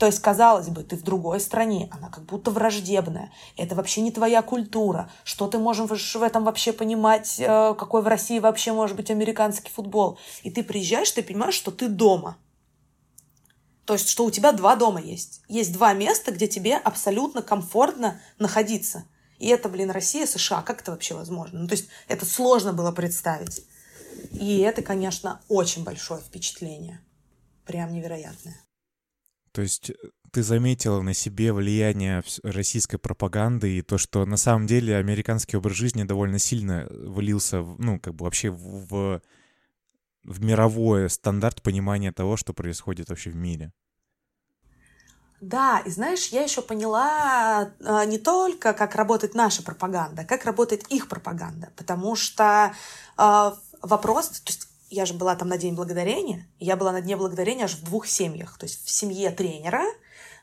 То 0.00 0.06
есть, 0.06 0.20
казалось 0.20 0.68
бы, 0.68 0.82
ты 0.82 0.96
в 0.96 1.02
другой 1.02 1.40
стране, 1.40 1.90
она 1.92 2.08
как 2.08 2.24
будто 2.24 2.50
враждебная. 2.50 3.30
Это 3.58 3.74
вообще 3.74 4.00
не 4.00 4.10
твоя 4.10 4.40
культура. 4.40 5.10
Что 5.24 5.46
ты 5.46 5.58
можешь 5.58 6.14
в 6.14 6.22
этом 6.22 6.42
вообще 6.44 6.72
понимать, 6.72 7.38
э, 7.38 7.74
какой 7.78 8.00
в 8.00 8.06
России 8.06 8.38
вообще 8.38 8.72
может 8.72 8.96
быть 8.96 9.10
американский 9.10 9.70
футбол? 9.70 10.18
И 10.42 10.50
ты 10.50 10.64
приезжаешь, 10.64 11.10
ты 11.10 11.22
понимаешь, 11.22 11.52
что 11.52 11.70
ты 11.70 11.88
дома. 11.88 12.38
То 13.84 13.92
есть, 13.92 14.08
что 14.08 14.24
у 14.24 14.30
тебя 14.30 14.52
два 14.52 14.74
дома 14.74 15.02
есть. 15.02 15.42
Есть 15.48 15.74
два 15.74 15.92
места, 15.92 16.32
где 16.32 16.48
тебе 16.48 16.78
абсолютно 16.78 17.42
комфортно 17.42 18.22
находиться. 18.38 19.04
И 19.38 19.48
это, 19.48 19.68
блин, 19.68 19.90
Россия, 19.90 20.24
США. 20.24 20.62
Как 20.62 20.80
это 20.80 20.92
вообще 20.92 21.12
возможно? 21.12 21.60
Ну, 21.60 21.68
то 21.68 21.74
есть, 21.74 21.88
это 22.08 22.24
сложно 22.24 22.72
было 22.72 22.90
представить. 22.90 23.66
И 24.32 24.60
это, 24.60 24.80
конечно, 24.80 25.42
очень 25.48 25.84
большое 25.84 26.22
впечатление 26.22 27.02
прям 27.66 27.92
невероятное. 27.92 28.56
То 29.52 29.62
есть 29.62 29.90
э, 29.90 29.94
ты 30.30 30.42
заметила 30.42 31.00
на 31.00 31.14
себе 31.14 31.52
влияние 31.52 32.22
российской 32.42 32.98
пропаганды 32.98 33.78
и 33.78 33.82
то, 33.82 33.98
что 33.98 34.24
на 34.26 34.36
самом 34.36 34.66
деле 34.66 34.96
американский 34.96 35.56
образ 35.56 35.76
жизни 35.76 36.04
довольно 36.04 36.38
сильно 36.38 36.86
влился, 36.90 37.62
ну, 37.78 37.98
как 37.98 38.14
бы 38.14 38.24
вообще 38.24 38.50
в, 38.50 39.20
в 40.24 40.44
мировой 40.44 41.10
стандарт 41.10 41.62
понимания 41.62 42.12
того, 42.12 42.36
что 42.36 42.52
происходит 42.52 43.08
вообще 43.08 43.30
в 43.30 43.36
мире. 43.36 43.72
Да, 45.40 45.80
и 45.86 45.90
знаешь, 45.90 46.26
я 46.28 46.42
еще 46.42 46.60
поняла 46.60 47.72
а, 47.82 48.04
не 48.04 48.18
только, 48.18 48.74
как 48.74 48.94
работает 48.94 49.34
наша 49.34 49.62
пропаганда, 49.62 50.24
как 50.24 50.44
работает 50.44 50.86
их 50.88 51.08
пропаганда, 51.08 51.72
потому 51.76 52.14
что 52.14 52.74
э, 53.16 53.50
вопрос, 53.80 54.28
то 54.28 54.52
есть 54.52 54.69
я 54.90 55.06
же 55.06 55.14
была 55.14 55.36
там 55.36 55.48
на 55.48 55.56
День 55.56 55.74
Благодарения, 55.74 56.46
я 56.58 56.76
была 56.76 56.92
на 56.92 57.00
Дне 57.00 57.16
Благодарения 57.16 57.64
аж 57.64 57.74
в 57.74 57.84
двух 57.84 58.06
семьях, 58.06 58.58
то 58.58 58.66
есть 58.66 58.84
в 58.84 58.90
семье 58.90 59.30
тренера 59.30 59.84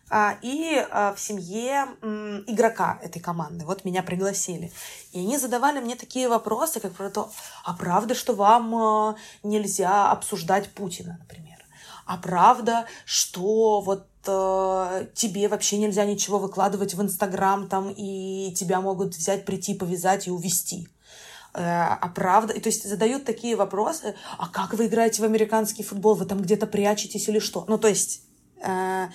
а, 0.09 0.37
и 0.41 0.85
а, 0.89 1.13
в 1.13 1.19
семье 1.19 1.87
м, 2.01 2.43
игрока 2.47 2.97
этой 3.03 3.19
команды. 3.19 3.65
Вот 3.65 3.83
меня 3.83 4.03
пригласили. 4.03 4.71
И 5.11 5.19
они 5.19 5.37
задавали 5.37 5.79
мне 5.79 5.95
такие 5.95 6.29
вопросы, 6.29 6.79
как 6.79 6.93
про 6.93 7.09
то, 7.09 7.29
а 7.65 7.73
правда, 7.73 8.15
что 8.15 8.33
вам 8.33 8.75
а, 8.75 9.15
нельзя 9.43 10.09
обсуждать 10.09 10.71
Путина, 10.71 11.17
например? 11.19 11.57
А 12.05 12.15
правда, 12.15 12.85
что 13.03 13.81
вот 13.81 14.07
э, 14.25 15.07
тебе 15.13 15.49
вообще 15.49 15.77
нельзя 15.77 16.05
ничего 16.05 16.39
выкладывать 16.39 16.93
в 16.93 17.01
Инстаграм 17.01 17.67
там, 17.67 17.89
и 17.89 18.53
тебя 18.55 18.79
могут 18.79 19.13
взять, 19.13 19.43
прийти, 19.43 19.73
повязать 19.73 20.25
и 20.27 20.31
увести. 20.31 20.87
Э, 21.53 21.59
а 21.59 22.09
то 22.61 22.67
есть 22.67 22.87
задают 22.87 23.25
такие 23.25 23.55
вопросы, 23.55 24.15
а 24.37 24.47
как 24.47 24.73
вы 24.73 24.87
играете 24.87 25.21
в 25.21 25.25
американский 25.25 25.83
футбол? 25.83 26.15
Вы 26.15 26.25
там 26.25 26.41
где-то 26.41 26.67
прячетесь 26.67 27.27
или 27.29 27.39
что? 27.39 27.65
Ну, 27.67 27.77
то 27.77 27.87
есть 27.87 28.23
э, 28.63 29.07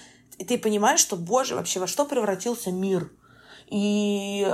ты 0.47 0.59
понимаешь, 0.59 1.01
что, 1.01 1.17
боже, 1.17 1.55
вообще 1.55 1.81
во 1.81 1.87
что 1.87 2.05
превратился 2.05 2.71
мир? 2.71 3.11
И 3.69 4.47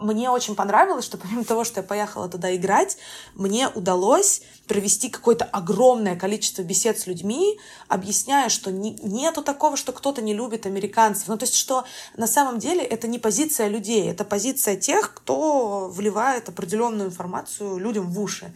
мне 0.00 0.30
очень 0.30 0.54
понравилось, 0.54 1.04
что 1.04 1.18
помимо 1.18 1.44
того, 1.44 1.64
что 1.64 1.80
я 1.80 1.86
поехала 1.86 2.28
туда 2.28 2.54
играть, 2.54 2.98
мне 3.34 3.68
удалось 3.68 4.42
провести 4.66 5.08
какое-то 5.08 5.44
огромное 5.44 6.16
количество 6.16 6.62
бесед 6.62 6.98
с 6.98 7.06
людьми, 7.06 7.58
объясняя, 7.88 8.48
что 8.48 8.70
не, 8.70 8.94
нету 9.02 9.42
такого, 9.42 9.76
что 9.76 9.92
кто-то 9.92 10.22
не 10.22 10.34
любит 10.34 10.66
американцев. 10.66 11.28
Ну, 11.28 11.38
то 11.38 11.44
есть, 11.44 11.56
что 11.56 11.84
на 12.16 12.26
самом 12.26 12.58
деле 12.58 12.82
это 12.82 13.08
не 13.08 13.18
позиция 13.18 13.68
людей, 13.68 14.10
это 14.10 14.24
позиция 14.24 14.76
тех, 14.76 15.14
кто 15.14 15.88
вливает 15.88 16.48
определенную 16.48 17.08
информацию 17.08 17.78
людям 17.78 18.10
в 18.10 18.20
уши. 18.20 18.54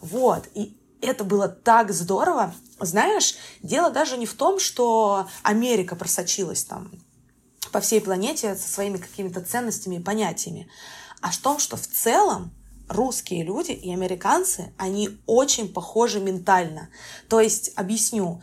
Вот. 0.00 0.44
И 0.54 0.76
это 1.00 1.24
было 1.24 1.48
так 1.48 1.92
здорово. 1.92 2.54
Знаешь, 2.80 3.36
дело 3.62 3.90
даже 3.90 4.16
не 4.16 4.26
в 4.26 4.34
том, 4.34 4.58
что 4.58 5.28
Америка 5.42 5.96
просочилась 5.96 6.64
там 6.64 6.90
по 7.74 7.80
всей 7.80 8.00
планете 8.00 8.54
со 8.54 8.72
своими 8.72 8.98
какими-то 8.98 9.40
ценностями 9.40 9.96
и 9.96 10.00
понятиями, 10.00 10.68
а 11.20 11.32
в 11.32 11.38
том, 11.38 11.58
что 11.58 11.76
в 11.76 11.84
целом 11.84 12.52
русские 12.88 13.42
люди 13.42 13.72
и 13.72 13.92
американцы, 13.92 14.72
они 14.78 15.18
очень 15.26 15.72
похожи 15.72 16.20
ментально. 16.20 16.88
То 17.28 17.40
есть, 17.40 17.72
объясню, 17.74 18.40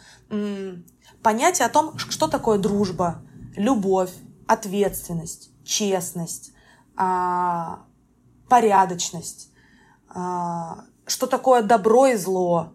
понятие 1.23 1.65
о 1.65 1.69
том, 1.69 1.97
что 1.97 2.27
такое 2.27 2.57
дружба, 2.57 3.21
любовь, 3.55 4.11
ответственность, 4.47 5.50
честность, 5.63 6.51
а, 6.97 7.85
порядочность, 8.50 9.50
а, 10.09 10.83
что 11.07 11.25
такое 11.25 11.61
добро 11.61 12.07
и 12.07 12.17
зло, 12.17 12.73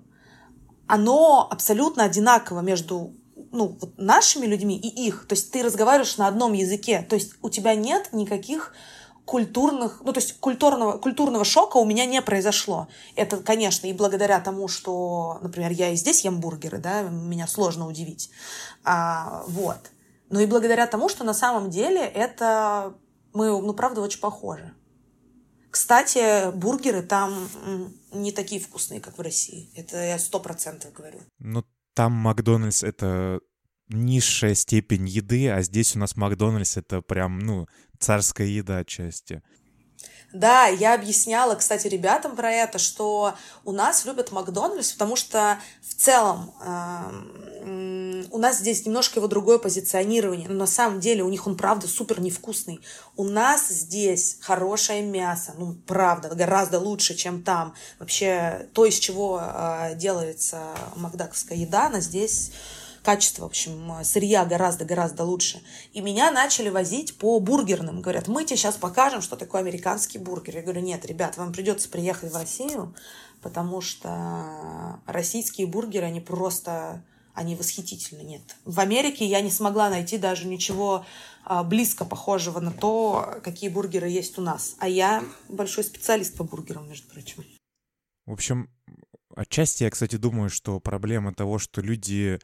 оно 0.87 1.47
абсолютно 1.51 2.05
одинаково 2.05 2.61
между 2.61 3.13
ну, 3.57 3.77
вот 3.81 3.99
нашими 3.99 4.47
людьми 4.47 4.79
и 4.79 5.07
их. 5.07 5.27
То 5.27 5.35
есть 5.35 5.51
ты 5.51 5.63
разговариваешь 5.63 6.17
на 6.19 6.29
одном 6.29 6.53
языке. 6.53 7.05
То 7.09 7.17
есть 7.17 7.35
у 7.43 7.51
тебя 7.51 7.75
нет 7.75 8.11
никаких 8.13 8.73
культурных, 9.25 10.01
ну, 10.05 10.13
то 10.13 10.21
есть 10.21 10.39
культурного, 10.39 10.99
культурного 10.99 11.45
шока 11.45 11.79
у 11.79 11.85
меня 11.85 12.07
не 12.07 12.23
произошло. 12.23 12.89
Это, 13.17 13.39
конечно, 13.39 13.87
и 13.87 13.93
благодаря 13.93 14.41
тому, 14.41 14.69
что, 14.69 15.39
например, 15.43 15.73
я 15.73 15.91
и 15.91 15.97
здесь 15.97 16.25
ем 16.25 16.41
бургеры, 16.41 16.79
да, 16.79 17.03
меня 17.03 17.47
сложно 17.49 17.89
удивить. 17.89 18.31
А, 18.85 19.45
вот. 19.49 19.91
Но 20.31 20.41
и 20.41 20.47
благодаря 20.47 20.87
тому, 20.87 21.09
что 21.09 21.25
на 21.25 21.35
самом 21.35 21.71
деле 21.71 22.01
это 22.01 22.95
мы, 23.33 23.49
ну, 23.49 23.75
правда, 23.75 24.01
очень 24.01 24.21
похожи. 24.21 24.73
Кстати, 25.71 26.53
бургеры 26.53 27.03
там 27.03 27.49
не 28.13 28.33
такие 28.33 28.61
вкусные, 28.61 29.01
как 29.01 29.19
в 29.19 29.21
России. 29.21 29.71
Это 29.75 29.99
я 29.99 30.19
сто 30.19 30.41
процентов 30.41 30.93
говорю. 30.93 31.19
Ну, 31.39 31.65
там 31.97 32.13
Макдональдс— 32.13 32.83
это 32.85 33.41
низшая 33.89 34.55
степень 34.55 35.09
еды, 35.09 35.49
а 35.49 35.63
здесь 35.63 35.97
у 35.97 35.99
нас 35.99 36.15
Макдональдс— 36.15 36.77
это 36.77 37.01
прям, 37.01 37.39
ну, 37.39 37.69
царская 37.99 38.47
еда 38.47 38.79
отчасти. 38.79 39.43
Да, 40.33 40.67
я 40.67 40.95
объясняла, 40.95 41.55
кстати, 41.55 41.87
ребятам 41.87 42.37
про 42.37 42.51
это, 42.51 42.79
что 42.79 43.35
у 43.65 43.73
нас 43.73 44.05
любят 44.05 44.33
Макдональдс, 44.33 44.93
потому 44.93 45.17
что 45.17 45.59
в 45.81 45.95
целом 45.95 46.53
э, 46.61 48.25
у 48.31 48.39
нас 48.39 48.59
здесь 48.59 48.85
немножко 48.85 49.21
его 49.21 49.29
другое 49.29 49.59
позиционирование, 49.59 50.49
но 50.49 50.55
на 50.55 50.67
самом 50.67 51.01
деле 51.01 51.23
у 51.23 51.29
них 51.29 51.47
он 51.47 51.57
правда 51.57 51.87
супер 51.87 52.21
невкусный. 52.21 52.81
У 53.17 53.25
нас 53.25 53.69
здесь 53.69 54.39
хорошее 54.41 55.03
мясо, 55.03 55.55
ну 55.57 55.75
правда, 55.87 56.29
гораздо 56.35 56.81
лучше, 56.81 57.15
чем 57.15 57.43
там. 57.43 57.75
Вообще 57.99 58.69
то, 58.73 58.85
из 58.85 58.99
чего 58.99 59.41
э, 59.41 59.95
делается 59.95 60.61
макдаковская 60.97 61.57
еда, 61.57 61.87
она 61.87 62.01
здесь 62.01 62.53
качество, 63.07 63.43
в 63.43 63.47
общем, 63.47 63.93
сырья 64.03 64.45
гораздо-гораздо 64.45 65.23
лучше. 65.23 65.63
И 65.93 66.01
меня 66.01 66.33
начали 66.33 66.71
возить 66.71 67.17
по 67.17 67.39
бургерным. 67.39 68.03
Говорят, 68.03 68.27
мы 68.27 68.45
тебе 68.45 68.57
сейчас 68.57 68.75
покажем, 68.75 69.23
что 69.23 69.37
такое 69.37 69.61
американский 69.61 70.19
бургер. 70.19 70.57
Я 70.57 70.63
говорю, 70.63 70.81
нет, 70.81 71.07
ребят, 71.07 71.37
вам 71.37 71.53
придется 71.53 71.89
приехать 71.89 72.33
в 72.33 72.35
Россию, 72.35 72.97
потому 73.43 73.81
что 73.81 75.01
российские 75.07 75.69
бургеры, 75.69 76.07
они 76.07 76.21
просто 76.21 77.05
они 77.33 77.55
восхитительны, 77.55 78.23
нет. 78.23 78.43
В 78.65 78.81
Америке 78.81 79.25
я 79.25 79.41
не 79.41 79.53
смогла 79.53 79.89
найти 79.89 80.19
даже 80.19 80.49
ничего 80.49 81.05
а, 81.45 81.63
близко 81.63 82.05
похожего 82.05 82.59
на 82.59 82.73
то, 82.73 83.39
какие 83.45 83.71
бургеры 83.71 84.09
есть 84.09 84.37
у 84.39 84.43
нас. 84.43 84.75
А 84.81 84.89
я 84.89 85.23
большой 85.49 85.85
специалист 85.85 86.37
по 86.37 86.43
бургерам, 86.43 86.89
между 86.89 87.07
прочим. 87.09 87.45
В 88.25 88.33
общем, 88.33 88.69
отчасти 89.37 89.85
я, 89.85 89.91
кстати, 89.91 90.17
думаю, 90.17 90.51
что 90.51 90.81
проблема 90.81 91.33
того, 91.33 91.59
что 91.59 91.83
люди 91.83 92.41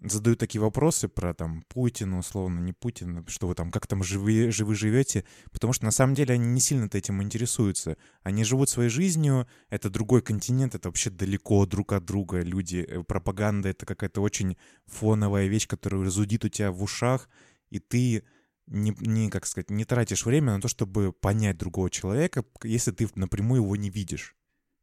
задают 0.00 0.38
такие 0.38 0.60
вопросы 0.60 1.08
про 1.08 1.34
там 1.34 1.62
Путина, 1.68 2.18
условно, 2.18 2.60
не 2.60 2.72
Путина, 2.72 3.24
что 3.26 3.48
вы 3.48 3.54
там, 3.54 3.70
как 3.70 3.86
там 3.86 4.02
живы, 4.02 4.50
живы 4.52 4.74
живете, 4.74 5.24
потому 5.50 5.72
что 5.72 5.84
на 5.84 5.90
самом 5.90 6.14
деле 6.14 6.34
они 6.34 6.46
не 6.46 6.60
сильно 6.60 6.88
этим 6.92 7.22
интересуются. 7.22 7.96
Они 8.22 8.44
живут 8.44 8.70
своей 8.70 8.90
жизнью, 8.90 9.48
это 9.70 9.90
другой 9.90 10.22
континент, 10.22 10.74
это 10.74 10.88
вообще 10.88 11.10
далеко 11.10 11.66
друг 11.66 11.92
от 11.92 12.04
друга 12.04 12.40
люди. 12.42 12.84
Э, 12.88 13.02
пропаганда— 13.02 13.68
это 13.70 13.86
какая-то 13.86 14.20
очень 14.20 14.56
фоновая 14.86 15.46
вещь, 15.46 15.66
которая 15.66 16.04
разудит 16.04 16.44
у 16.44 16.48
тебя 16.48 16.70
в 16.70 16.82
ушах, 16.82 17.28
и 17.70 17.80
ты 17.80 18.22
не, 18.66 18.94
не, 19.00 19.30
как 19.30 19.46
сказать, 19.46 19.70
не 19.70 19.84
тратишь 19.84 20.26
время 20.26 20.54
на 20.54 20.60
то, 20.60 20.68
чтобы 20.68 21.12
понять 21.12 21.58
другого 21.58 21.90
человека, 21.90 22.44
если 22.62 22.92
ты 22.92 23.08
напрямую 23.16 23.62
его 23.62 23.74
не 23.74 23.90
видишь 23.90 24.36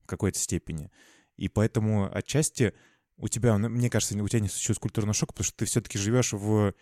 в 0.03 0.07
какой-то 0.07 0.39
степени. 0.39 0.91
И 1.37 1.47
поэтому 1.47 2.09
отчасти 2.13 2.73
у 3.17 3.27
тебя, 3.27 3.57
мне 3.57 3.89
кажется, 3.89 4.21
у 4.21 4.27
тебя 4.27 4.41
не 4.41 4.49
существует 4.49 4.79
культурного 4.79 5.13
шока, 5.13 5.33
потому 5.33 5.45
что 5.45 5.57
ты 5.57 5.65
все-таки 5.65 5.97
живешь 5.97 6.33
в, 6.33 6.73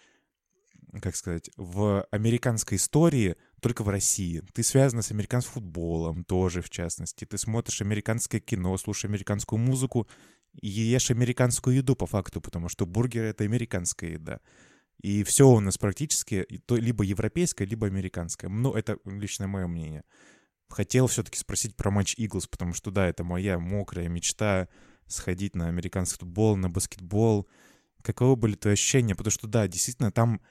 как 1.01 1.15
сказать, 1.15 1.49
в 1.57 2.05
американской 2.11 2.77
истории 2.77 3.35
только 3.61 3.83
в 3.83 3.89
России. 3.89 4.43
Ты 4.53 4.63
связана 4.63 5.01
с 5.01 5.11
американским 5.11 5.53
футболом 5.53 6.23
тоже, 6.23 6.61
в 6.61 6.69
частности. 6.69 7.25
Ты 7.25 7.37
смотришь 7.37 7.81
американское 7.81 8.41
кино, 8.41 8.75
слушаешь 8.77 9.05
американскую 9.05 9.59
музыку 9.59 10.07
ешь 10.61 11.09
американскую 11.09 11.77
еду 11.77 11.95
по 11.95 12.05
факту, 12.05 12.39
потому 12.39 12.69
что 12.69 12.85
бургеры— 12.85 13.27
это 13.29 13.43
американская 13.43 14.11
еда. 14.11 14.39
И 15.01 15.23
все 15.23 15.49
у 15.49 15.59
нас 15.59 15.77
практически 15.77 16.45
либо 16.69 17.03
европейское, 17.03 17.67
либо 17.67 17.87
американское. 17.87 18.49
Ну, 18.49 18.73
это 18.73 18.97
лично 19.05 19.47
мое 19.47 19.67
мнение. 19.67 20.03
Хотел 20.69 21.07
все-таки 21.07 21.39
спросить 21.39 21.75
про 21.75 21.89
матч 21.91 22.13
Иглс, 22.17 22.47
потому 22.47 22.73
что, 22.73 22.91
да, 22.91 23.07
это 23.07 23.23
моя 23.23 23.59
мокрая 23.59 24.07
мечта— 24.07 24.67
сходить 25.07 25.55
на 25.55 25.67
американский 25.67 26.19
футбол, 26.19 26.55
на 26.55 26.69
баскетбол. 26.69 27.47
Каковы 28.01 28.35
были 28.35 28.55
твои 28.55 28.73
ощущения? 28.73 29.15
Потому 29.15 29.31
что, 29.31 29.47
да, 29.47 29.67
действительно, 29.67 30.11
там, 30.11 30.41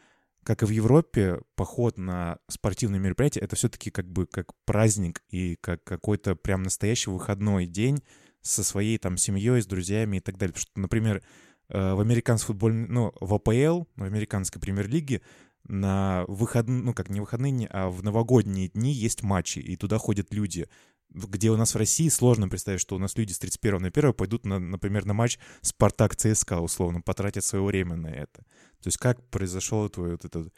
как 0.45 0.63
и 0.63 0.67
в 0.67 0.71
Европе, 0.71 1.41
поход 1.55 1.99
на 1.99 2.39
спортивные 2.49 3.01
мероприятия— 3.01 3.41
это 3.43 3.57
все-таки 3.57 3.91
как 3.91 4.11
бы 4.11 4.27
как 4.27 4.53
праздник 4.65 5.23
и 5.29 5.57
как 5.61 5.85
какой-то 5.85 6.35
прям 6.35 6.63
настоящий 6.63 7.11
выходной 7.11 7.67
день 7.67 8.03
со 8.41 8.65
своей 8.65 8.99
там 8.99 9.17
семьей, 9.17 9.63
с 9.63 9.67
друзьями 9.67 10.17
и 10.17 10.21
так 10.21 10.37
далее. 10.37 10.53
Потому 10.55 10.63
что, 10.63 10.81
например, 10.81 11.23
э, 11.69 11.95
в 11.95 12.01
американском 12.01 12.55
футболе, 12.55 12.87
ну, 12.89 13.13
в 13.21 13.35
АПЛ, 13.35 13.85
в 13.97 14.03
американской 14.03 14.61
премьер-лиге, 14.61 15.23
на 15.65 16.25
выходные, 16.27 16.83
ну, 16.83 16.95
как 16.95 17.09
не 17.09 17.21
выходные, 17.21 17.69
а 17.69 17.89
в 17.89 18.03
новогодние 18.03 18.69
дни 18.69 18.93
есть 18.93 19.23
матчи, 19.23 19.61
и 19.61 19.77
туда 19.77 19.99
ходят 19.99 20.33
люди 20.35 20.69
где 21.15 21.51
у 21.51 21.57
нас 21.57 21.75
в 21.75 21.79
России 21.79 22.09
сложно 22.09 22.49
представить, 22.49 22.81
что 22.81 22.97
у 22.97 22.99
нас 22.99 23.17
люди 23.17 23.33
с 23.33 23.39
31 23.39 23.83
на 23.83 23.89
1 23.89 24.13
пойдут, 24.15 24.47
на, 24.47 24.59
например, 24.59 25.05
на 25.05 25.15
матч 25.15 25.39
Спартак-ЦСКА, 25.61 26.61
условно, 26.61 27.01
потратят 27.01 27.45
свое 27.45 27.65
время 27.65 27.97
на 27.97 28.09
это. 28.09 28.43
То 28.83 28.89
есть 28.89 28.99
как 28.99 29.23
произошел 29.31 29.89
твой 29.89 30.13
вот 30.13 30.25
этот 30.25 30.53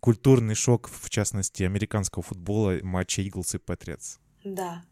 культурный 0.00 0.54
шок, 0.54 0.88
в 0.88 1.10
частности, 1.10 1.62
американского 1.62 2.22
футбола, 2.22 2.78
матча 2.82 3.22
Иглс 3.22 3.54
и 3.54 3.58
Патриотс? 3.58 4.18
Да. 4.44 4.82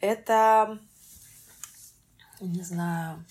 Это... 0.00 0.78
Не 2.40 2.62
знаю. 2.62 3.24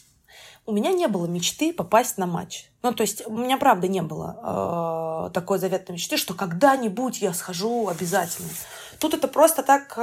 У 0.66 0.74
меня 0.74 0.92
не 0.92 1.08
было 1.08 1.28
мечты 1.28 1.72
попасть 1.72 2.18
на 2.18 2.26
матч. 2.26 2.72
Ну, 2.82 2.92
то 2.92 3.02
есть, 3.02 3.26
у 3.28 3.38
меня, 3.38 3.58
правда, 3.58 3.88
не 3.88 4.02
было 4.02 5.28
э, 5.28 5.34
такой 5.34 5.60
заветной 5.60 5.94
мечты, 5.94 6.18
что 6.18 6.34
когда-нибудь 6.34 7.22
я 7.22 7.34
схожу 7.34 7.88
обязательно. 7.88 8.50
Тут 9.00 9.14
это 9.14 9.28
просто 9.28 9.62
так 9.62 9.96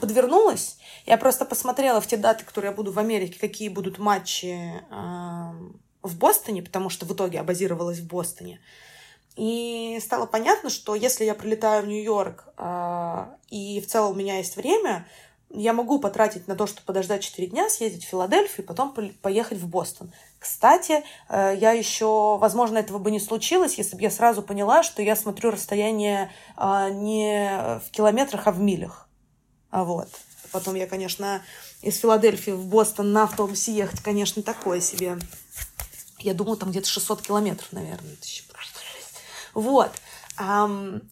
подвернулось. 0.00 0.78
Я 1.06 1.18
просто 1.18 1.44
посмотрела 1.44 2.00
в 2.00 2.06
те 2.06 2.16
даты, 2.16 2.44
которые 2.44 2.70
я 2.70 2.76
буду 2.76 2.92
в 2.92 2.98
Америке, 2.98 3.38
какие 3.38 3.68
будут 3.68 3.98
матчи 3.98 4.82
в 6.02 6.18
Бостоне, 6.18 6.62
потому 6.62 6.90
что 6.90 7.06
в 7.06 7.12
итоге 7.12 7.38
я 7.38 7.44
базировалась 7.44 7.98
в 7.98 8.06
Бостоне. 8.06 8.60
И 9.36 9.98
стало 10.00 10.26
понятно, 10.26 10.70
что 10.70 10.94
если 10.94 11.24
я 11.24 11.34
прилетаю 11.34 11.82
в 11.82 11.88
Нью-Йорк, 11.88 12.44
э, 12.56 13.24
и 13.48 13.80
в 13.80 13.86
целом 13.86 14.12
у 14.12 14.14
меня 14.14 14.36
есть 14.38 14.56
время, 14.56 15.08
я 15.50 15.72
могу 15.72 15.98
потратить 15.98 16.46
на 16.46 16.54
то, 16.54 16.66
чтобы 16.66 16.86
подождать 16.86 17.22
4 17.22 17.48
дня, 17.48 17.68
съездить 17.68 18.04
в 18.04 18.08
Филадельфию, 18.08 18.66
потом 18.66 18.94
поехать 19.22 19.58
в 19.58 19.68
Бостон. 19.68 20.12
Кстати, 20.38 21.02
э, 21.28 21.56
я 21.58 21.72
еще, 21.72 22.38
возможно, 22.38 22.78
этого 22.78 22.98
бы 22.98 23.10
не 23.10 23.18
случилось, 23.18 23.76
если 23.76 23.96
бы 23.96 24.02
я 24.02 24.10
сразу 24.10 24.42
поняла, 24.42 24.84
что 24.84 25.02
я 25.02 25.16
смотрю 25.16 25.50
расстояние 25.50 26.30
э, 26.56 26.90
не 26.92 27.80
в 27.84 27.90
километрах, 27.90 28.46
а 28.46 28.52
в 28.52 28.60
милях. 28.60 29.08
А 29.74 29.82
вот. 29.82 30.08
Потом 30.52 30.76
я, 30.76 30.86
конечно, 30.86 31.42
из 31.82 31.96
Филадельфии 31.98 32.52
в 32.52 32.64
Бостон 32.66 33.10
на 33.12 33.24
автобусе 33.24 33.74
ехать, 33.74 34.00
конечно, 34.02 34.40
такое 34.40 34.80
себе. 34.80 35.18
Я 36.20 36.32
думаю, 36.32 36.56
там 36.56 36.70
где-то 36.70 36.86
600 36.86 37.22
километров, 37.22 37.72
наверное. 37.72 38.16
Вот. 39.52 39.90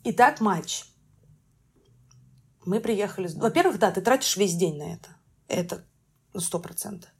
Итак, 0.04 0.40
матч 0.40 0.84
мы 2.64 2.78
приехали... 2.78 3.26
Во-первых, 3.34 3.80
да, 3.80 3.90
ты 3.90 4.00
тратишь 4.00 4.36
весь 4.36 4.54
день 4.54 4.78
на 4.78 4.94
это. 4.94 5.08
Это 5.48 5.84
сто 6.38 6.60
процентов. 6.60 7.10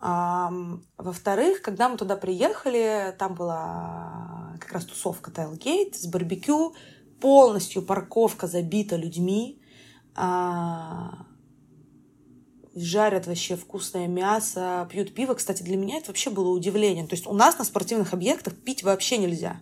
Во-вторых, 0.00 1.60
когда 1.60 1.90
мы 1.90 1.98
туда 1.98 2.16
приехали, 2.16 3.14
там 3.18 3.34
была 3.34 4.56
как 4.58 4.72
раз 4.72 4.86
тусовка 4.86 5.30
Tailgate 5.30 5.92
с 5.92 6.06
барбекю, 6.06 6.74
полностью 7.20 7.82
парковка 7.82 8.46
забита 8.46 8.96
людьми, 8.96 9.59
а, 10.14 11.26
жарят 12.74 13.26
вообще 13.26 13.56
вкусное 13.56 14.06
мясо, 14.06 14.88
пьют 14.90 15.14
пиво. 15.14 15.34
Кстати, 15.34 15.62
для 15.62 15.76
меня 15.76 15.98
это 15.98 16.08
вообще 16.08 16.30
было 16.30 16.50
удивлением. 16.50 17.06
То 17.06 17.14
есть 17.14 17.26
у 17.26 17.32
нас 17.32 17.58
на 17.58 17.64
спортивных 17.64 18.12
объектах 18.12 18.54
пить 18.56 18.82
вообще 18.82 19.18
нельзя. 19.18 19.60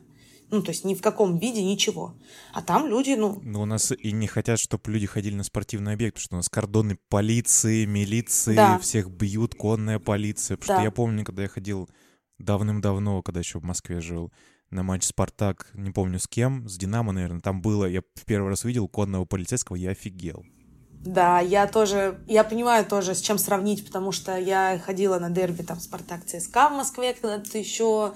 Ну, 0.51 0.63
то 0.63 0.71
есть 0.71 0.85
ни 0.85 0.95
в 0.95 1.03
каком 1.03 1.39
виде 1.39 1.63
ничего. 1.63 2.15
А 2.55 2.63
там 2.63 2.87
люди, 2.87 3.11
ну... 3.11 3.39
Ну, 3.43 3.63
у 3.63 3.65
нас 3.67 3.93
и 3.93 4.13
не 4.13 4.27
хотят, 4.27 4.59
чтобы 4.59 4.91
люди 4.91 5.07
ходили 5.07 5.35
на 5.35 5.45
спортивный 5.45 5.93
объект, 5.93 6.15
потому 6.15 6.25
что 6.25 6.37
у 6.37 6.39
нас 6.39 6.49
кордоны 6.49 6.99
полиции, 7.11 7.85
милиции, 7.85 8.57
да. 8.57 8.79
всех 8.79 9.11
бьют, 9.11 9.55
конная 9.55 9.99
полиция. 9.99 10.57
Потому 10.57 10.77
да. 10.77 10.81
что 10.81 10.85
я 10.85 10.91
помню, 10.91 11.25
когда 11.25 11.43
я 11.43 11.49
ходил 11.49 11.91
давным-давно, 12.39 13.23
когда 13.23 13.41
еще 13.41 13.59
в 13.59 13.65
Москве 13.65 14.01
жил, 14.01 14.33
на 14.71 14.83
матч 14.83 15.05
«Спартак», 15.05 15.71
не 15.75 15.91
помню 15.91 16.19
с 16.19 16.27
кем, 16.27 16.69
с 16.69 16.77
«Динамо», 16.77 17.13
наверное, 17.13 17.41
там 17.41 17.63
было, 17.63 17.87
я 17.87 18.03
в 18.15 18.25
первый 18.25 18.51
раз 18.51 18.65
видел 18.65 18.89
конного 18.89 19.25
полицейского, 19.25 19.77
я 19.77 19.91
офигел. 19.91 20.45
Да, 20.91 21.41
я 21.41 21.67
тоже, 21.67 22.21
я 22.27 22.45
понимаю 22.45 22.85
тоже, 22.85 23.15
с 23.15 23.21
чем 23.21 23.39
сравнить, 23.39 23.87
потому 23.87 24.13
что 24.13 24.37
я 24.37 24.81
ходила 24.85 25.19
на 25.19 25.31
дерби, 25.31 25.63
там, 25.63 25.81
«Спартак» 25.81 26.25
ЦСКА 26.25 26.69
в 26.69 26.73
Москве, 26.73 27.15
когда-то 27.15 27.57
еще 27.57 28.15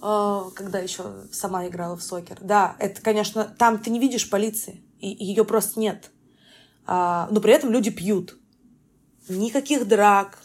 а, 0.00 0.50
когда 0.54 0.78
еще 0.78 1.24
сама 1.32 1.66
играла 1.66 1.96
в 1.96 2.02
сокер. 2.02 2.38
Да, 2.40 2.76
это, 2.78 3.00
конечно, 3.00 3.44
там 3.44 3.78
ты 3.78 3.90
не 3.90 3.98
видишь 3.98 4.28
полиции, 4.28 4.82
и 5.00 5.08
ее 5.08 5.44
просто 5.44 5.80
нет. 5.80 6.10
А, 6.86 7.28
но 7.30 7.40
при 7.40 7.52
этом 7.52 7.70
люди 7.70 7.90
пьют. 7.90 8.38
Никаких 9.28 9.88
драк, 9.88 10.38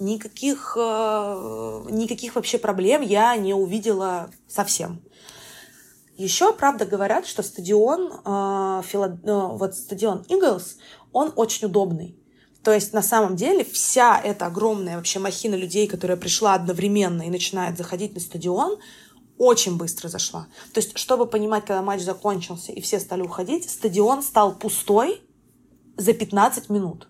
никаких, 0.00 0.76
а, 0.78 1.84
никаких 1.90 2.34
вообще 2.34 2.58
проблем 2.58 3.02
я 3.02 3.36
не 3.36 3.54
увидела 3.54 4.30
совсем. 4.48 5.02
Еще, 6.16 6.52
правда, 6.52 6.84
говорят, 6.84 7.26
что 7.26 7.42
стадион, 7.42 8.12
вот 8.24 9.74
стадион 9.74 10.26
Eagles, 10.28 10.76
он 11.12 11.32
очень 11.34 11.68
удобный. 11.68 12.20
То 12.62 12.72
есть 12.72 12.92
на 12.92 13.02
самом 13.02 13.36
деле 13.36 13.64
вся 13.64 14.20
эта 14.20 14.46
огромная 14.46 14.96
вообще 14.96 15.18
махина 15.18 15.54
людей, 15.54 15.86
которая 15.86 16.16
пришла 16.16 16.54
одновременно 16.54 17.22
и 17.22 17.30
начинает 17.30 17.78
заходить 17.78 18.14
на 18.14 18.20
стадион, 18.20 18.78
очень 19.38 19.78
быстро 19.78 20.08
зашла. 20.08 20.46
То 20.74 20.80
есть, 20.80 20.98
чтобы 20.98 21.26
понимать, 21.26 21.64
когда 21.64 21.80
матч 21.80 22.02
закончился 22.02 22.72
и 22.72 22.82
все 22.82 23.00
стали 23.00 23.22
уходить, 23.22 23.70
стадион 23.70 24.22
стал 24.22 24.54
пустой 24.54 25.22
за 25.96 26.12
15 26.12 26.68
минут. 26.68 27.08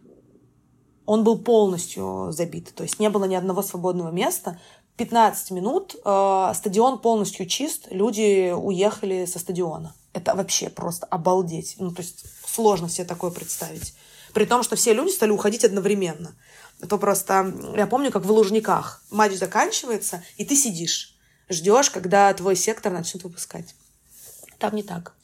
Он 1.07 1.25
был 1.25 1.39
полностью 1.39 2.29
забит, 2.31 2.73
то 2.75 2.83
есть 2.83 3.01
не 3.01 3.11
было 3.11 3.25
ни 3.25 3.35
одного 3.35 3.63
свободного 3.63 4.11
места. 4.11 4.59
15 4.97 5.51
минут 5.53 5.97
э, 6.05 6.53
стадион 6.55 6.99
полностью 6.99 7.47
чист, 7.47 7.89
люди 7.91 8.53
уехали 8.53 9.25
со 9.25 9.39
стадиона. 9.39 9.95
Это 10.13 10.35
вообще 10.35 10.69
просто 10.69 11.07
обалдеть. 11.07 11.77
Ну, 11.79 11.91
то 11.91 12.03
есть 12.03 12.27
сложно 12.47 12.89
себе 12.89 13.07
такое 13.07 13.31
представить. 13.31 13.95
При 14.35 14.45
том, 14.45 14.63
что 14.63 14.77
все 14.77 14.93
люди 14.93 15.11
стали 15.11 15.31
уходить 15.31 15.65
одновременно. 15.65 16.35
Это 16.81 16.97
просто... 16.99 17.53
Я 17.77 17.87
помню, 17.87 18.11
как 18.11 18.25
в 18.25 18.31
Лужниках. 18.31 19.03
Матч 19.11 19.33
заканчивается, 19.35 20.23
и 20.37 20.45
ты 20.45 20.57
сидишь. 20.57 21.17
Ждешь, 21.49 21.91
когда 21.91 22.33
твой 22.35 22.57
сектор 22.57 22.93
начнет 22.93 23.25
выпускать. 23.25 23.75
Там 24.59 24.75
не 24.75 24.83
так. 24.83 25.15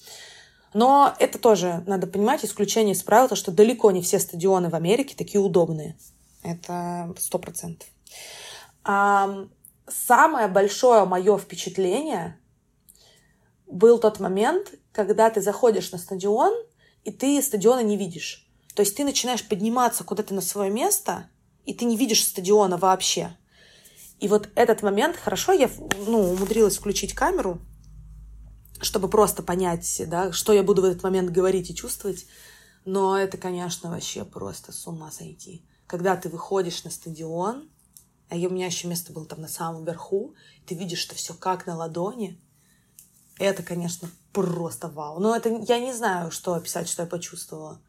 Но 0.74 1.14
это 1.18 1.38
тоже, 1.38 1.82
надо 1.86 2.06
понимать, 2.06 2.44
исключение 2.44 2.94
из 2.94 3.02
правил, 3.02 3.28
то, 3.28 3.36
что 3.36 3.50
далеко 3.50 3.90
не 3.90 4.02
все 4.02 4.18
стадионы 4.18 4.68
в 4.68 4.74
Америке 4.74 5.14
такие 5.16 5.40
удобные. 5.40 5.96
Это 6.42 7.14
сто 7.18 7.38
процентов. 7.38 7.88
Самое 8.84 10.48
большое 10.48 11.04
мое 11.04 11.38
впечатление 11.38 12.38
был 13.66 13.98
тот 13.98 14.20
момент, 14.20 14.74
когда 14.92 15.30
ты 15.30 15.40
заходишь 15.40 15.92
на 15.92 15.98
стадион, 15.98 16.54
и 17.04 17.10
ты 17.10 17.40
стадиона 17.40 17.80
не 17.80 17.96
видишь. 17.96 18.48
То 18.74 18.80
есть 18.80 18.96
ты 18.96 19.04
начинаешь 19.04 19.46
подниматься 19.46 20.04
куда-то 20.04 20.34
на 20.34 20.40
свое 20.40 20.70
место, 20.70 21.30
и 21.64 21.72
ты 21.72 21.84
не 21.84 21.96
видишь 21.96 22.24
стадиона 22.24 22.76
вообще. 22.76 23.36
И 24.18 24.28
вот 24.28 24.48
этот 24.54 24.82
момент, 24.82 25.16
хорошо, 25.16 25.52
я 25.52 25.70
ну, 26.06 26.32
умудрилась 26.32 26.78
включить 26.78 27.14
камеру, 27.14 27.60
чтобы 28.80 29.08
просто 29.08 29.42
понять, 29.42 30.02
да, 30.08 30.32
что 30.32 30.52
я 30.52 30.62
буду 30.62 30.82
в 30.82 30.84
этот 30.84 31.02
момент 31.02 31.30
говорить 31.30 31.70
и 31.70 31.74
чувствовать. 31.74 32.26
Но 32.84 33.18
это, 33.18 33.36
конечно, 33.36 33.90
вообще 33.90 34.24
просто 34.24 34.72
с 34.72 34.86
ума 34.86 35.10
сойти. 35.10 35.64
Когда 35.86 36.16
ты 36.16 36.28
выходишь 36.28 36.84
на 36.84 36.90
стадион, 36.90 37.68
а 38.28 38.34
у 38.34 38.50
меня 38.50 38.66
еще 38.66 38.88
место 38.88 39.12
было 39.12 39.26
там 39.26 39.40
на 39.40 39.48
самом 39.48 39.84
верху, 39.84 40.34
ты 40.66 40.74
видишь, 40.74 40.98
что 40.98 41.14
все 41.14 41.34
как 41.34 41.66
на 41.66 41.76
ладони, 41.76 42.40
это, 43.38 43.62
конечно, 43.62 44.10
просто 44.32 44.88
вау. 44.88 45.18
Но 45.20 45.36
это 45.36 45.48
я 45.68 45.78
не 45.78 45.92
знаю, 45.92 46.30
что 46.30 46.54
описать, 46.54 46.88
что 46.88 47.02
я 47.02 47.08
почувствовала. 47.08 47.80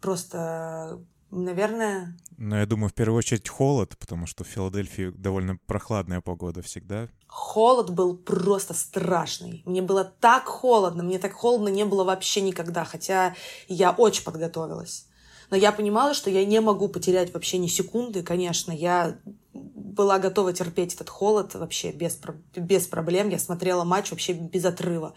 Просто, 0.00 1.04
наверное... 1.30 2.16
Ну, 2.38 2.56
я 2.56 2.66
думаю, 2.66 2.90
в 2.90 2.94
первую 2.94 3.18
очередь 3.18 3.48
холод, 3.48 3.96
потому 3.98 4.26
что 4.26 4.44
в 4.44 4.48
Филадельфии 4.48 5.12
довольно 5.16 5.56
прохладная 5.66 6.20
погода 6.20 6.62
всегда. 6.62 7.08
Холод 7.26 7.90
был 7.90 8.16
просто 8.16 8.74
страшный. 8.74 9.62
Мне 9.64 9.82
было 9.82 10.04
так 10.04 10.44
холодно, 10.44 11.02
мне 11.02 11.18
так 11.18 11.32
холодно 11.32 11.68
не 11.68 11.84
было 11.84 12.04
вообще 12.04 12.40
никогда, 12.40 12.84
хотя 12.84 13.34
я 13.68 13.92
очень 13.92 14.24
подготовилась. 14.24 15.06
Но 15.50 15.56
я 15.56 15.72
понимала, 15.72 16.14
что 16.14 16.28
я 16.30 16.44
не 16.44 16.60
могу 16.60 16.88
потерять 16.88 17.32
вообще 17.32 17.58
ни 17.58 17.68
секунды, 17.68 18.22
конечно. 18.22 18.72
Я 18.72 19.18
была 19.52 20.18
готова 20.18 20.52
терпеть 20.52 20.94
этот 20.94 21.08
холод 21.08 21.54
вообще 21.54 21.92
без, 21.92 22.18
без 22.54 22.86
проблем. 22.86 23.28
Я 23.28 23.38
смотрела 23.38 23.84
матч 23.84 24.10
вообще 24.10 24.32
без 24.32 24.64
отрыва. 24.64 25.14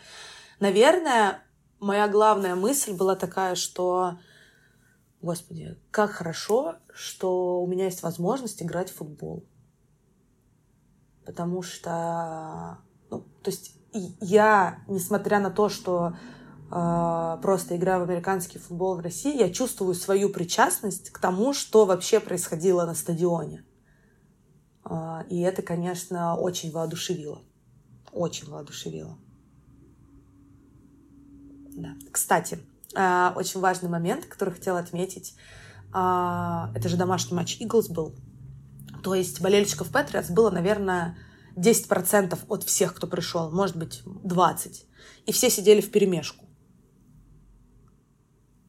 Наверное, 0.60 1.43
моя 1.80 2.08
главная 2.08 2.56
мысль 2.56 2.93
была 2.93 3.15
такая, 3.15 3.56
что 3.56 4.19
Господи, 5.22 5.78
как 5.92 6.12
хорошо, 6.12 6.78
что 6.94 7.62
у 7.62 7.68
меня 7.68 7.86
есть 7.86 8.04
возможность 8.04 8.62
играть 8.64 8.90
в 8.90 8.96
футбол. 8.96 9.46
Потому 11.26 11.62
что, 11.62 12.80
ну, 13.10 13.22
то 13.44 13.52
есть 13.52 13.76
я, 13.92 14.80
несмотря 14.88 15.40
на 15.40 15.52
то, 15.52 15.68
что 15.68 16.16
э, 16.72 17.38
просто 17.42 17.76
играю 17.76 18.00
в 18.00 18.10
американский 18.10 18.60
футбол 18.60 18.96
в 18.96 19.02
России, 19.02 19.38
я 19.38 19.52
чувствую 19.52 19.94
свою 19.94 20.30
причастность 20.30 21.10
к 21.10 21.20
тому, 21.20 21.54
что 21.54 21.86
вообще 21.86 22.20
происходило 22.22 22.86
на 22.86 22.96
стадионе. 22.96 23.66
Э, 24.90 25.24
и 25.30 25.42
это, 25.42 25.62
конечно, 25.62 26.38
очень 26.38 26.72
воодушевило. 26.72 27.42
Очень 28.14 28.50
воодушевило. 28.50 29.18
Да. 31.76 31.96
Кстати, 32.12 32.60
очень 33.36 33.60
важный 33.60 33.90
момент, 33.90 34.26
который 34.26 34.54
хотела 34.54 34.80
отметить. 34.80 35.36
А, 35.92 36.72
это 36.76 36.90
же 36.90 36.98
домашний 36.98 37.36
матч 37.36 37.58
Иглс 37.60 37.88
был. 37.88 38.16
То 39.04 39.16
есть 39.16 39.42
болельщиков 39.42 39.90
Патриотс 39.92 40.30
было, 40.30 40.50
наверное, 40.50 41.18
10% 41.56 42.38
от 42.48 42.64
всех, 42.64 42.94
кто 42.94 43.08
пришел, 43.08 43.50
может 43.52 43.78
быть, 43.78 44.02
20%. 44.06 44.84
И 45.26 45.32
все 45.32 45.50
сидели 45.50 45.82
в 45.82 45.92
перемешку. 45.92 46.46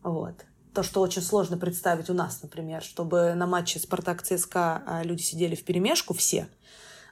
Вот. 0.03 0.45
То, 0.75 0.83
что 0.83 1.01
очень 1.01 1.23
сложно 1.23 1.57
представить 1.57 2.11
у 2.11 2.15
нас, 2.15 2.43
например, 2.43 2.83
чтобы 2.83 3.35
на 3.35 3.47
матче 3.47 3.79
Спартак 3.79 4.23
ЦСКА 4.23 4.83
а, 4.87 5.03
люди 5.03 5.23
сидели 5.23 5.55
в 5.55 5.65
перемешку 5.65 6.15
все. 6.15 6.49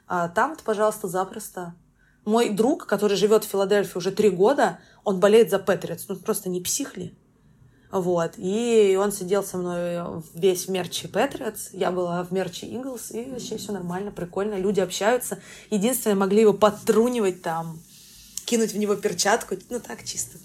А 0.07 0.29
там-то, 0.29 0.63
пожалуйста, 0.63 1.07
запросто. 1.07 1.75
Мой 2.25 2.49
друг, 2.49 2.85
который 2.85 3.17
живет 3.17 3.43
в 3.43 3.47
Филадельфии 3.47 3.97
уже 3.97 4.11
три 4.11 4.29
года, 4.29 4.79
он 5.03 5.19
болеет 5.19 5.49
за 5.49 5.59
Патриотс. 5.59 6.05
Ну, 6.07 6.15
просто 6.17 6.49
не 6.49 6.61
псих 6.61 6.97
ли? 6.97 7.13
Вот. 7.91 8.33
И 8.37 8.97
он 9.01 9.11
сидел 9.11 9.43
со 9.43 9.57
мной 9.57 10.21
весь 10.35 10.65
в 10.65 10.69
мерче 10.69 11.07
Патриотс. 11.07 11.69
Я 11.73 11.91
была 11.91 12.23
в 12.23 12.31
мерче 12.31 12.67
Иглс. 12.67 13.11
И 13.11 13.25
вообще 13.25 13.57
все 13.57 13.71
нормально, 13.71 14.11
прикольно. 14.11 14.55
Люди 14.55 14.79
общаются. 14.79 15.39
Единственное, 15.71 16.15
могли 16.15 16.41
его 16.41 16.53
подтрунивать 16.53 17.41
там, 17.41 17.79
кинуть 18.45 18.73
в 18.73 18.77
него 18.77 18.95
перчатку. 18.95 19.55
Ну, 19.69 19.79
так 19.79 20.03
чисто. 20.03 20.37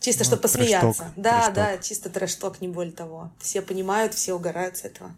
Чисто, 0.00 0.24
ну, 0.24 0.26
чтобы 0.26 0.42
посмеяться. 0.42 1.02
Trash 1.02 1.07
talk, 1.07 1.12
да, 1.16 1.32
trash 1.32 1.43
talk. 1.43 1.54
да, 1.54 1.78
чисто 1.78 2.10
trash 2.10 2.35
talk, 2.35 2.60
не 2.60 2.68
более 2.68 2.92
того. 2.92 3.30
Все 3.38 3.60
понимают, 3.62 4.14
все 4.14 4.34
угорают 4.34 4.78
с 4.78 4.84
этого. 4.84 5.14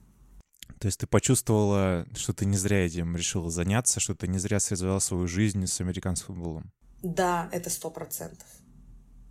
То 0.83 0.87
есть 0.87 0.99
ты 0.99 1.07
почувствовала, 1.07 2.05
что 2.17 2.33
ты 2.33 2.45
не 2.45 2.57
зря 2.57 2.85
этим 2.85 3.17
решила 3.17 3.49
заняться, 3.53 4.01
что 4.01 4.17
ты 4.17 4.27
не 4.27 4.41
зря 4.41 4.59
связала 4.59 4.99
свою 4.99 5.29
жизнь 5.29 5.65
с 5.65 5.81
американским 5.81 6.35
футболом? 6.35 6.73
Да, 7.05 7.49
это 7.53 7.71
сто 7.71 7.89
процентов. 7.89 8.49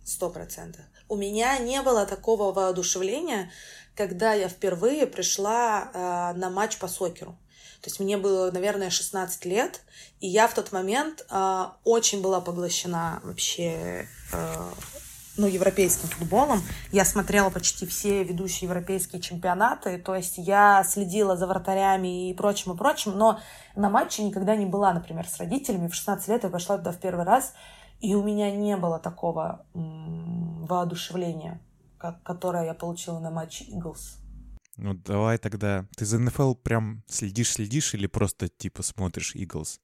Сто 0.02 0.30
процентов. 0.30 0.80
У 1.10 1.16
меня 1.16 1.58
не 1.58 1.82
было 1.82 2.06
такого 2.06 2.54
воодушевления, 2.54 3.50
когда 3.94 4.32
я 4.32 4.48
впервые 4.48 5.06
пришла 5.06 5.90
э, 5.92 6.38
на 6.38 6.48
матч 6.48 6.78
по 6.78 6.88
сокеру. 6.88 7.32
То 7.82 7.90
есть 7.90 8.00
мне 8.00 8.16
было, 8.16 8.50
наверное, 8.50 8.88
16 8.88 9.44
лет, 9.44 9.82
и 10.20 10.28
я 10.28 10.48
в 10.48 10.54
тот 10.54 10.72
момент 10.72 11.26
э, 11.28 11.64
очень 11.84 12.22
была 12.22 12.40
поглощена 12.40 13.20
вообще 13.24 14.08
э, 14.32 14.72
ну, 15.36 15.46
европейским 15.46 16.08
футболом. 16.08 16.60
Я 16.90 17.04
смотрела 17.04 17.50
почти 17.50 17.86
все 17.86 18.22
ведущие 18.24 18.68
европейские 18.68 19.20
чемпионаты, 19.20 19.98
то 19.98 20.14
есть 20.14 20.34
я 20.38 20.84
следила 20.84 21.36
за 21.36 21.46
вратарями 21.46 22.30
и 22.30 22.34
прочим, 22.34 22.72
и 22.72 22.76
прочим, 22.76 23.16
но 23.16 23.40
на 23.74 23.88
матче 23.88 24.22
никогда 24.22 24.56
не 24.56 24.66
была, 24.66 24.92
например, 24.92 25.26
с 25.26 25.38
родителями. 25.38 25.88
В 25.88 25.94
16 25.94 26.28
лет 26.28 26.44
я 26.44 26.50
пошла 26.50 26.78
туда 26.78 26.92
в 26.92 26.98
первый 26.98 27.24
раз, 27.24 27.54
и 28.00 28.14
у 28.14 28.22
меня 28.22 28.50
не 28.50 28.76
было 28.76 28.98
такого 28.98 29.64
м- 29.74 30.66
воодушевления, 30.66 31.60
как, 31.98 32.22
которое 32.22 32.66
я 32.66 32.74
получила 32.74 33.18
на 33.18 33.30
матче 33.30 33.64
Eagles. 33.64 34.18
Ну, 34.76 34.94
давай 34.94 35.38
тогда. 35.38 35.86
Ты 35.96 36.04
за 36.06 36.18
НФЛ 36.18 36.54
прям 36.54 37.04
следишь-следишь 37.06 37.94
или 37.94 38.06
просто 38.06 38.48
типа 38.48 38.82
смотришь 38.82 39.34
Eagles? 39.36 39.78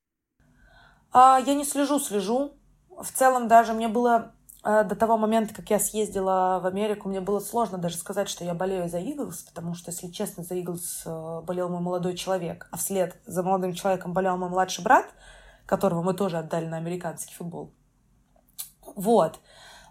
А, 1.12 1.38
я 1.38 1.54
не 1.54 1.64
слежу, 1.64 2.00
слежу. 2.00 2.54
В 2.88 3.10
целом 3.12 3.48
даже 3.48 3.74
мне 3.74 3.88
было 3.88 4.34
до 4.68 4.94
того 4.96 5.16
момента, 5.16 5.54
как 5.54 5.70
я 5.70 5.78
съездила 5.78 6.60
в 6.62 6.66
Америку, 6.66 7.08
мне 7.08 7.22
было 7.22 7.40
сложно 7.40 7.78
даже 7.78 7.96
сказать, 7.96 8.28
что 8.28 8.44
я 8.44 8.52
болею 8.52 8.86
за 8.86 8.98
Иглс, 8.98 9.42
потому 9.42 9.74
что, 9.74 9.90
если 9.90 10.08
честно, 10.08 10.42
за 10.44 10.56
Иглс 10.56 11.04
э, 11.06 11.40
болел 11.42 11.70
мой 11.70 11.80
молодой 11.80 12.14
человек, 12.14 12.68
а 12.70 12.76
вслед 12.76 13.16
за 13.24 13.42
молодым 13.42 13.72
человеком 13.72 14.12
болел 14.12 14.36
мой 14.36 14.50
младший 14.50 14.84
брат, 14.84 15.06
которого 15.64 16.02
мы 16.02 16.12
тоже 16.12 16.36
отдали 16.36 16.66
на 16.66 16.76
американский 16.76 17.34
футбол. 17.34 17.72
Вот. 18.94 19.40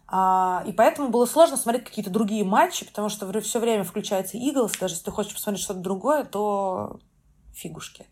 А, 0.06 0.64
и 0.68 0.72
поэтому 0.72 1.10
было 1.10 1.26
сложно 1.26 1.58
смотреть 1.58 1.86
какие-то 1.86 2.12
другие 2.12 2.44
матчи, 2.44 2.86
потому 2.86 3.10
что 3.10 3.42
все 3.42 3.60
время 3.60 3.84
включается 3.84 4.38
Иглс, 4.38 4.78
даже 4.78 4.94
если 4.94 5.06
ты 5.06 5.12
хочешь 5.12 5.34
посмотреть 5.34 5.64
что-то 5.64 5.80
другое, 5.80 6.24
то 6.24 7.00
фигушки. 7.52 8.06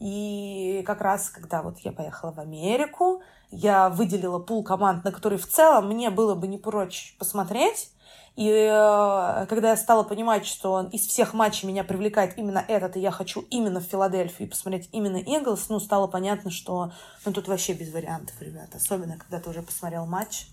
И 0.00 0.82
как 0.84 1.00
раз, 1.00 1.30
когда 1.30 1.62
вот 1.62 1.78
я 1.78 1.92
поехала 1.92 2.32
в 2.32 2.40
Америку, 2.40 3.22
я 3.54 3.88
выделила 3.88 4.38
пул 4.38 4.62
команд, 4.64 5.04
на 5.04 5.12
которые 5.12 5.38
в 5.38 5.46
целом 5.46 5.88
мне 5.88 6.10
было 6.10 6.34
бы 6.34 6.46
не 6.46 6.58
прочь 6.58 7.16
посмотреть. 7.18 7.90
И 8.36 8.48
э, 8.48 9.46
когда 9.48 9.70
я 9.70 9.76
стала 9.76 10.02
понимать, 10.02 10.44
что 10.44 10.88
из 10.92 11.06
всех 11.06 11.34
матчей 11.34 11.68
меня 11.68 11.84
привлекает 11.84 12.36
именно 12.36 12.64
этот, 12.66 12.96
и 12.96 13.00
я 13.00 13.12
хочу 13.12 13.42
именно 13.42 13.78
в 13.80 13.84
Филадельфию 13.84 14.50
посмотреть 14.50 14.88
именно 14.90 15.18
Иглс, 15.18 15.68
ну, 15.68 15.78
стало 15.78 16.08
понятно, 16.08 16.50
что 16.50 16.90
ну, 17.24 17.32
тут 17.32 17.46
вообще 17.46 17.74
без 17.74 17.92
вариантов, 17.92 18.34
ребята. 18.40 18.78
Особенно, 18.78 19.16
когда 19.16 19.38
ты 19.38 19.50
уже 19.50 19.62
посмотрел 19.62 20.06
матч. 20.06 20.48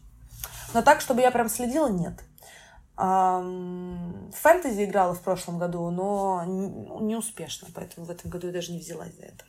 Но 0.76 0.84
так, 0.84 1.02
чтобы 1.02 1.22
я 1.22 1.32
прям 1.32 1.50
следила, 1.50 1.88
нет. 1.88 2.14
Фэнтези 2.98 4.84
играла 4.84 5.16
в 5.16 5.22
прошлом 5.22 5.58
году, 5.58 5.90
но 5.90 6.44
не 6.46 7.16
успешно, 7.16 7.68
поэтому 7.74 8.06
в 8.06 8.12
этом 8.12 8.30
году 8.30 8.48
я 8.48 8.54
даже 8.54 8.72
не 8.72 8.80
взялась 8.80 9.16
за 9.16 9.24
это. 9.24 9.44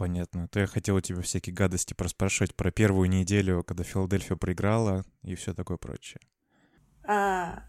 Понятно. 0.00 0.48
То 0.48 0.60
я 0.60 0.66
хотел 0.66 0.96
у 0.96 1.00
тебя 1.02 1.20
всякие 1.20 1.54
гадости 1.54 1.92
проспрашивать 1.92 2.54
про 2.54 2.70
первую 2.70 3.10
неделю, 3.10 3.62
когда 3.62 3.84
Филадельфия 3.84 4.34
проиграла 4.34 5.04
и 5.22 5.34
все 5.34 5.52
такое 5.52 5.76
прочее. 5.76 6.20
А, 7.06 7.64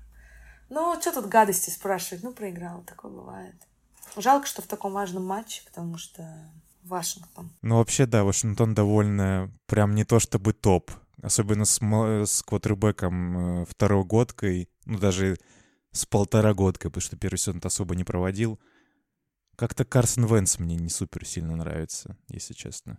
ну, 0.70 0.98
что 1.02 1.12
тут 1.12 1.26
гадости 1.28 1.70
спрашивать? 1.72 2.24
Ну, 2.24 2.32
проиграла, 2.32 2.86
такое 2.86 3.12
бывает. 3.12 3.56
Жалко, 4.16 4.48
что 4.48 4.62
в 4.62 4.68
таком 4.68 4.94
важном 4.94 5.26
матче, 5.26 5.62
потому 5.66 5.98
что 5.98 6.26
Вашингтон. 6.84 7.52
Ну, 7.62 7.80
вообще, 7.80 8.06
да, 8.06 8.24
Вашингтон 8.24 8.74
довольно 8.74 9.52
прям 9.66 9.94
не 9.94 10.06
то 10.06 10.22
чтобы 10.22 10.54
топ. 10.54 10.90
Особенно 11.22 11.66
с, 11.66 11.82
с 11.82 12.44
квотербеком 12.44 13.64
э, 13.64 13.66
второй 13.66 14.06
годкой, 14.06 14.70
ну, 14.86 15.00
даже 15.00 15.36
с 15.92 16.06
полтора 16.06 16.54
годкой, 16.54 16.92
потому 16.92 17.02
что 17.02 17.18
первый 17.18 17.36
сезон 17.36 17.60
особо 17.62 17.94
не 17.94 18.06
проводил. 18.06 18.58
Как-то 19.62 19.86
Карсон 19.86 20.26
Венс 20.26 20.58
мне 20.58 20.76
не 20.76 20.90
супер 20.90 21.24
сильно 21.24 21.56
нравится, 21.56 22.18
если 22.30 22.56
честно. 22.56 22.98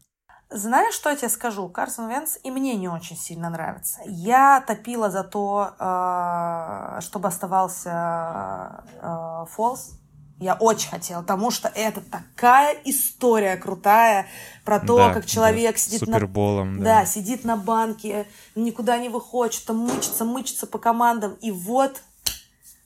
Знаешь, 0.48 0.94
что 0.94 1.11
я 1.11 1.16
тебе 1.16 1.29
скажу? 1.29 1.68
Карсон 1.68 2.09
Венс 2.09 2.38
и 2.44 2.53
мне 2.53 2.77
не 2.77 2.87
очень 2.87 3.16
сильно 3.16 3.51
нравится. 3.51 3.98
Я 4.07 4.61
топила 4.64 5.11
за 5.11 5.25
то, 5.25 5.75
э, 5.77 7.01
чтобы 7.01 7.27
оставался 7.27 8.85
э, 8.94 9.46
Фолс. 9.51 9.98
Я 10.38 10.55
очень 10.55 10.88
хотела, 10.88 11.22
потому 11.22 11.51
что 11.51 11.66
это 11.66 12.01
такая 12.01 12.77
история 12.85 13.57
крутая 13.57 14.29
про 14.64 14.79
то, 14.79 14.98
да, 14.98 15.14
как 15.14 15.27
человек 15.27 15.75
да, 15.75 15.79
сидит 15.81 15.98
суперболом, 15.98 16.75
на... 16.75 16.85
Да. 16.85 17.01
да, 17.01 17.07
сидит 17.07 17.42
на 17.42 17.57
банке, 17.57 18.29
никуда 18.55 18.98
не 18.98 19.09
выходит, 19.09 19.55
что-то 19.55 19.72
мычится, 19.75 20.25
мычится 20.25 20.68
по 20.68 20.79
командам. 20.79 21.33
И 21.40 21.51
вот 21.51 22.01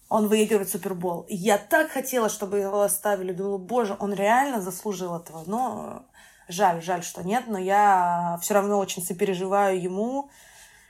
он 0.09 0.29
выигрывает 0.29 0.69
Супербол. 0.69 1.27
Я 1.29 1.59
так 1.59 1.91
хотела, 1.91 2.29
чтобы 2.29 2.59
его 2.59 2.83
оставили. 2.83 3.33
Думала, 3.33 3.59
боже, 3.59 3.97
он 3.99 4.13
реально 4.13 4.61
заслужил 4.61 5.17
этого. 5.17 5.43
Но 5.47 6.07
жаль, 6.49 6.81
жаль, 6.83 7.03
что 7.03 7.25
нет. 7.25 7.45
Но 7.49 7.59
я 7.59 8.39
все 8.41 8.55
равно 8.55 8.79
очень 8.79 9.03
сопереживаю 9.03 9.81
ему. 9.81 10.31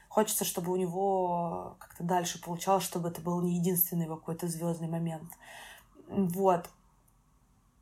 Хочется, 0.09 0.45
чтобы 0.45 0.73
у 0.73 0.77
него 0.77 1.77
как-то 1.79 2.05
дальше 2.05 2.41
получалось, 2.43 2.85
чтобы 2.85 3.09
это 3.09 3.21
был 3.21 3.41
не 3.41 3.57
единственный 3.57 4.07
какой-то 4.07 4.49
звездный 4.49 4.89
момент. 4.89 5.31
Вот. 6.09 6.69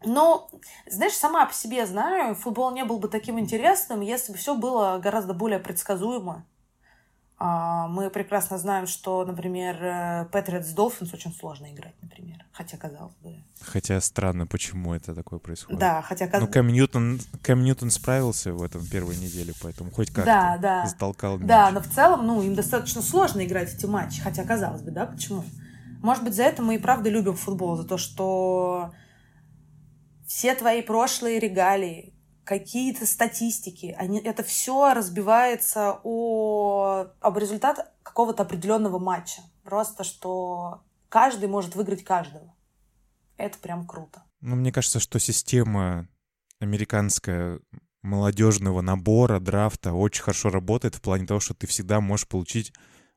Но, 0.04 0.50
знаешь, 0.86 1.14
сама 1.14 1.46
по 1.46 1.54
себе 1.54 1.86
знаю, 1.86 2.34
футбол 2.34 2.70
не 2.72 2.84
был 2.84 2.98
бы 2.98 3.08
таким 3.08 3.40
интересным, 3.40 4.02
если 4.02 4.32
бы 4.32 4.38
все 4.38 4.54
было 4.54 4.98
гораздо 5.02 5.32
более 5.32 5.58
предсказуемо. 5.58 6.44
А, 7.46 7.88
мы 7.88 8.08
прекрасно 8.08 8.56
знаем, 8.56 8.86
что, 8.86 9.22
например, 9.22 9.76
Patriots 10.32 10.74
Dolphins 10.74 11.10
очень 11.12 11.30
сложно 11.30 11.70
играть, 11.70 11.94
например. 12.00 12.42
Хотя, 12.52 12.78
казалось 12.78 13.14
бы... 13.16 13.36
Хотя 13.60 14.00
странно, 14.00 14.46
почему 14.46 14.94
это 14.94 15.14
такое 15.14 15.38
происходит. 15.38 15.78
Да, 15.78 16.00
хотя... 16.00 16.26
Ну, 16.40 16.46
Кэм 16.46 16.68
Ньютон, 16.68 17.20
Кэм 17.42 17.62
Ньютон 17.62 17.90
справился 17.90 18.54
в 18.54 18.62
этом 18.62 18.86
первой 18.86 19.16
неделе, 19.16 19.52
поэтому 19.60 19.90
хоть 19.90 20.08
как-то 20.08 20.24
да, 20.24 20.56
да. 20.56 20.86
затолкал 20.86 21.36
мяч. 21.36 21.46
Да, 21.46 21.70
но 21.70 21.82
в 21.82 21.86
целом, 21.86 22.26
ну, 22.26 22.40
им 22.40 22.54
достаточно 22.54 23.02
сложно 23.02 23.44
играть 23.44 23.74
эти 23.74 23.84
матчи. 23.84 24.22
Хотя, 24.22 24.42
казалось 24.44 24.80
бы, 24.80 24.90
да, 24.90 25.04
почему? 25.04 25.44
Может 26.00 26.24
быть, 26.24 26.34
за 26.34 26.44
это 26.44 26.62
мы 26.62 26.76
и 26.76 26.78
правда 26.78 27.10
любим 27.10 27.36
футбол, 27.36 27.76
за 27.76 27.84
то, 27.84 27.98
что 27.98 28.94
все 30.26 30.54
твои 30.54 30.80
прошлые 30.80 31.38
регалии, 31.40 32.13
какие-то 32.44 33.06
статистики, 33.06 33.94
они, 33.98 34.20
это 34.20 34.42
все 34.42 34.94
разбивается 34.94 36.00
о, 36.04 37.06
об 37.20 37.38
результат 37.38 37.92
какого-то 38.02 38.42
определенного 38.42 38.98
матча. 38.98 39.42
Просто 39.62 40.04
что 40.04 40.82
каждый 41.08 41.48
может 41.48 41.74
выиграть 41.74 42.04
каждого. 42.04 42.54
Это 43.36 43.58
прям 43.58 43.86
круто. 43.86 44.22
Ну, 44.40 44.56
мне 44.56 44.70
кажется, 44.70 45.00
что 45.00 45.18
система 45.18 46.08
американская 46.60 47.60
молодежного 48.02 48.82
набора, 48.82 49.40
драфта 49.40 49.94
очень 49.94 50.22
хорошо 50.22 50.50
работает 50.50 50.94
в 50.94 51.00
плане 51.00 51.26
того, 51.26 51.40
что 51.40 51.54
ты 51.54 51.66
всегда 51.66 52.00
можешь 52.00 52.28
получить 52.28 52.72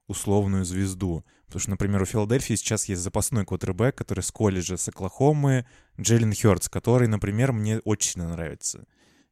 условную 0.08 0.64
звезду. 0.64 1.26
Потому 1.46 1.60
что, 1.60 1.70
например, 1.72 2.02
у 2.02 2.06
Филадельфии 2.06 2.56
сейчас 2.56 2.86
есть 2.86 3.02
запасной 3.02 3.46
квотербек, 3.46 3.96
который 3.96 4.22
с 4.22 4.32
колледжа 4.32 4.78
с 4.78 4.88
Оклахомы, 4.88 5.66
Джеллен 6.00 6.34
Хёртс, 6.34 6.70
который, 6.70 7.08
например, 7.08 7.52
мне 7.52 7.80
очень 7.80 8.22
нравится 8.24 8.86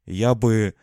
я 0.05 0.35
бы 0.35 0.75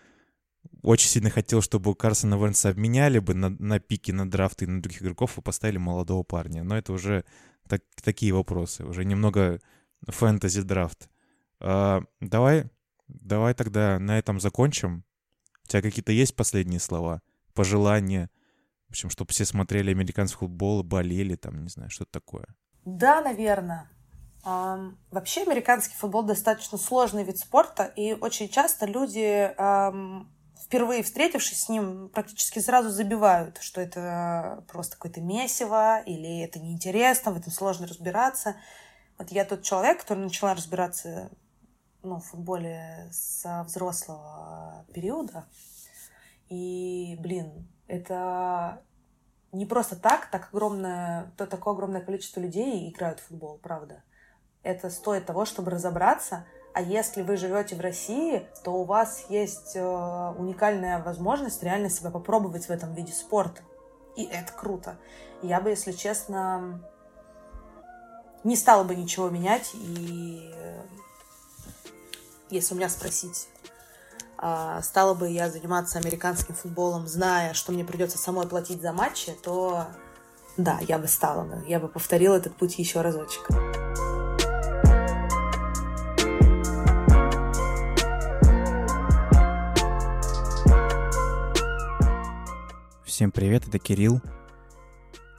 очень 0.82 1.08
сильно 1.08 1.30
хотел, 1.30 1.62
чтобы 1.62 1.94
Карсона 1.94 2.35
Венса 2.35 2.70
обменяли 2.70 3.18
бы 3.18 3.35
на, 3.35 3.50
на 3.50 3.78
пике, 3.78 4.12
на 4.12 4.28
драфты 4.28 4.66
на 4.66 4.82
других 4.82 5.02
игроков 5.02 5.38
и 5.38 5.42
поставили 5.42 5.78
молодого 5.78 6.22
парня. 6.22 6.64
Но 6.64 6.76
это 6.76 6.92
уже 6.92 7.24
так, 7.68 7.82
такие 8.02 8.32
вопросы, 8.32 8.85
уже 8.85 9.04
немного 9.04 9.61
фэнтези-драфт. 10.08 11.08
А, 11.61 12.02
давай, 12.20 12.70
давай 13.08 13.54
тогда 13.54 13.98
на 13.98 14.18
этом 14.18 14.40
закончим. 14.40 15.04
У 15.64 15.68
тебя 15.68 15.82
какие-то 15.82 16.12
есть 16.12 16.35
последние 16.35 16.80
слова, 16.80 17.22
пожелания? 17.54 18.30
В 18.88 18.90
общем, 18.90 19.08
чтобы 19.08 19.30
все 19.30 19.44
смотрели 19.44 19.90
американский 19.90 20.38
футбол, 20.38 20.82
болели, 20.82 21.37
там, 21.37 21.62
не 21.62 21.68
знаю, 21.68 21.90
что-то 21.90 22.12
такое. 22.12 22.46
Да, 22.85 23.22
наверное. 23.22 23.88
Вообще 24.44 25.42
американский 25.42 25.94
футбол 25.94 26.24
достаточно 26.24 26.76
сложный 26.76 27.22
вид 27.22 27.38
спорта, 27.38 27.85
и 27.85 28.12
очень 28.12 28.48
часто 28.48 28.87
люди, 28.87 29.55
впервые 30.61 31.05
встретившись 31.05 31.62
с 31.62 31.68
ним, 31.68 32.09
практически 32.09 32.59
сразу 32.59 32.90
забивают, 32.90 33.59
что 33.61 33.81
это 33.81 34.64
просто 34.66 34.96
какое-то 34.96 35.20
месиво, 35.20 36.00
или 36.00 36.40
это 36.40 36.59
неинтересно, 36.59 37.31
в 37.33 37.38
этом 37.38 37.52
сложно 37.52 37.87
разбираться. 37.87 38.57
Вот 39.16 39.31
я 39.31 39.44
тот 39.44 39.62
человек, 39.62 40.00
который 40.00 40.24
начала 40.24 40.55
разбираться 40.55 41.31
ну, 42.02 42.16
в 42.16 42.24
футболе 42.24 43.09
со 43.12 43.62
взрослого 43.62 44.85
периода. 44.92 45.46
И, 46.48 47.16
блин, 47.20 47.68
это 47.87 48.83
не 49.52 49.66
просто 49.66 49.94
так, 49.94 50.31
так 50.31 50.48
огромное, 50.52 51.33
то 51.37 51.46
такое 51.46 51.74
огромное 51.74 52.00
количество 52.00 52.40
людей 52.40 52.90
играют 52.90 53.20
в 53.20 53.28
футбол, 53.28 53.59
правда 53.59 54.02
это 54.62 54.90
стоит 54.90 55.27
того, 55.27 55.44
чтобы 55.44 55.70
разобраться. 55.70 56.46
А 56.75 56.81
если 56.81 57.22
вы 57.22 57.37
живете 57.37 57.77
в 57.77 57.81
России, 57.81 58.46
то 58.64 58.72
у 58.72 58.85
вас 58.85 59.27
есть 59.29 59.72
э, 59.75 60.35
уникальная 60.38 61.03
возможность 61.03 61.62
реально 61.62 61.90
себя 61.90 62.11
попробовать 62.11 62.66
в 62.66 62.70
этом 62.70 62.94
виде 62.94 63.12
спорта. 63.12 63.61
И 64.16 64.25
это 64.25 64.53
круто. 64.53 64.96
Я 65.42 65.61
бы, 65.61 65.70
если 65.70 65.92
честно, 65.92 66.81
не 68.44 68.57
стала 68.57 68.85
бы 68.85 68.94
ничего 68.94 69.29
менять. 69.29 69.72
И 69.75 70.51
э, 70.55 70.83
если 72.48 72.72
у 72.72 72.79
меня 72.79 72.88
спросить, 72.88 73.48
э, 74.40 74.81
стала 74.83 75.12
бы 75.12 75.29
я 75.29 75.51
заниматься 75.51 75.98
американским 75.98 76.55
футболом, 76.55 77.07
зная, 77.07 77.53
что 77.53 77.72
мне 77.72 77.85
придется 77.85 78.16
самой 78.16 78.48
платить 78.48 78.81
за 78.81 78.92
матчи, 78.94 79.33
то 79.33 79.87
да, 80.57 80.79
я 80.88 80.98
бы 80.98 81.07
стала. 81.07 81.62
Я 81.66 81.81
бы 81.81 81.88
повторила 81.88 82.37
этот 82.37 82.57
путь 82.57 82.79
еще 82.79 83.03
разочек. 83.03 83.48
Всем 93.12 93.31
привет, 93.31 93.68
это 93.68 93.79
Кирилл. 93.79 94.22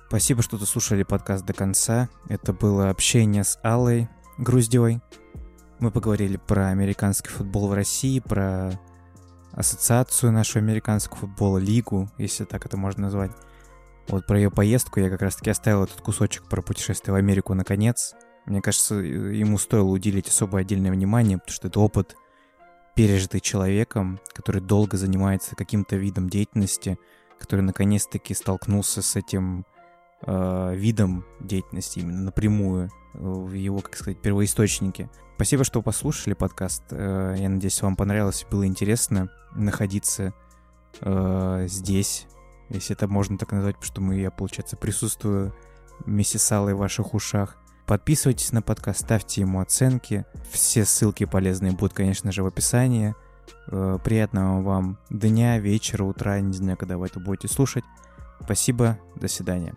Спасибо, 0.08 0.44
что 0.44 0.60
дослушали 0.60 1.02
подкаст 1.02 1.44
до 1.44 1.54
конца. 1.54 2.08
Это 2.30 2.54
было 2.54 2.92
общение 2.92 3.44
с 3.44 3.58
Аллой 3.64 4.10
Груздевой. 4.38 5.02
Мы 5.80 5.90
поговорили 5.90 6.38
про 6.38 6.68
американский 6.68 7.30
футбол 7.30 7.68
в 7.68 7.74
России, 7.74 8.20
про 8.20 8.80
ассоциацию 9.54 10.32
нашего 10.32 10.60
американского 10.60 11.22
футбола, 11.22 11.58
лигу, 11.58 12.12
если 12.20 12.44
так 12.44 12.64
это 12.64 12.78
можно 12.78 13.06
назвать. 13.06 13.32
Вот 14.08 14.28
про 14.28 14.38
ее 14.38 14.52
поездку 14.52 15.00
я 15.00 15.10
как 15.10 15.24
раз-таки 15.24 15.50
оставил 15.50 15.86
этот 15.86 16.00
кусочек 16.00 16.44
про 16.44 16.62
путешествие 16.62 17.14
в 17.14 17.18
Америку 17.18 17.56
наконец. 17.56 18.14
Мне 18.46 18.62
кажется, 18.62 18.94
ему 18.98 19.58
стоило 19.58 19.90
уделить 19.90 20.28
особое 20.28 20.62
отдельное 20.62 20.92
внимание, 20.92 21.40
потому 21.40 21.56
что 21.56 21.70
это 21.70 21.80
опыт, 21.80 22.16
пережитый 22.94 23.40
человеком, 23.40 24.20
который 24.32 24.62
долго 24.62 24.96
занимается 24.96 25.56
каким-то 25.56 25.96
видом 25.96 26.30
деятельности– 26.30 27.00
который 27.44 27.62
наконец-таки 27.62 28.34
столкнулся 28.34 29.02
с 29.02 29.18
этим 29.18 29.66
э, 30.26 30.76
видом 30.76 31.26
деятельности 31.42 32.00
именно 32.00 32.22
напрямую 32.22 32.86
э, 32.86 33.18
в 33.20 33.52
его, 33.52 33.82
как 33.82 33.98
сказать, 33.98 34.22
первоисточнике. 34.22 35.10
Спасибо, 35.36 35.66
что 35.66 35.82
послушали 35.82 36.34
подкаст. 36.34 36.84
Э, 36.92 37.36
я 37.38 37.50
надеюсь, 37.50 37.82
вам 37.82 37.98
понравилось, 37.98 38.46
было 38.50 38.66
интересно 38.66 39.30
находиться 39.54 40.34
э, 41.02 41.66
здесь, 41.70 42.28
если 42.70 42.96
это 42.96 43.10
можно 43.10 43.38
так 43.38 43.52
назвать, 43.52 43.76
потому 43.76 43.92
что 43.92 44.02
мы, 44.02 44.16
я, 44.16 44.32
получается, 44.32 44.78
присутствую 44.78 45.54
вместе 46.06 46.40
с 46.40 46.52
Аллой 46.52 46.74
в 46.74 46.78
ваших 46.78 47.14
ушах. 47.14 47.58
Подписывайтесь 47.86 48.54
на 48.54 48.62
подкаст, 48.62 49.02
ставьте 49.02 49.42
ему 49.42 49.60
оценки. 49.60 50.26
Все 50.50 50.86
ссылки 50.86 51.26
полезные 51.26 51.74
будут, 51.74 51.94
конечно 51.94 52.32
же, 52.32 52.42
в 52.42 52.48
описании. 52.48 53.14
Э, 53.68 53.98
приятного 54.04 54.62
вам 54.62 54.98
дня, 55.10 55.60
вечера, 55.60 56.04
утра, 56.04 56.40
не 56.40 56.54
знаю, 56.54 56.78
когда 56.78 56.98
вы 56.98 57.08
это 57.08 57.20
будете 57.20 57.48
слушать. 57.48 57.84
Спасибо, 58.42 59.00
до 59.16 59.28
свидания. 59.28 59.74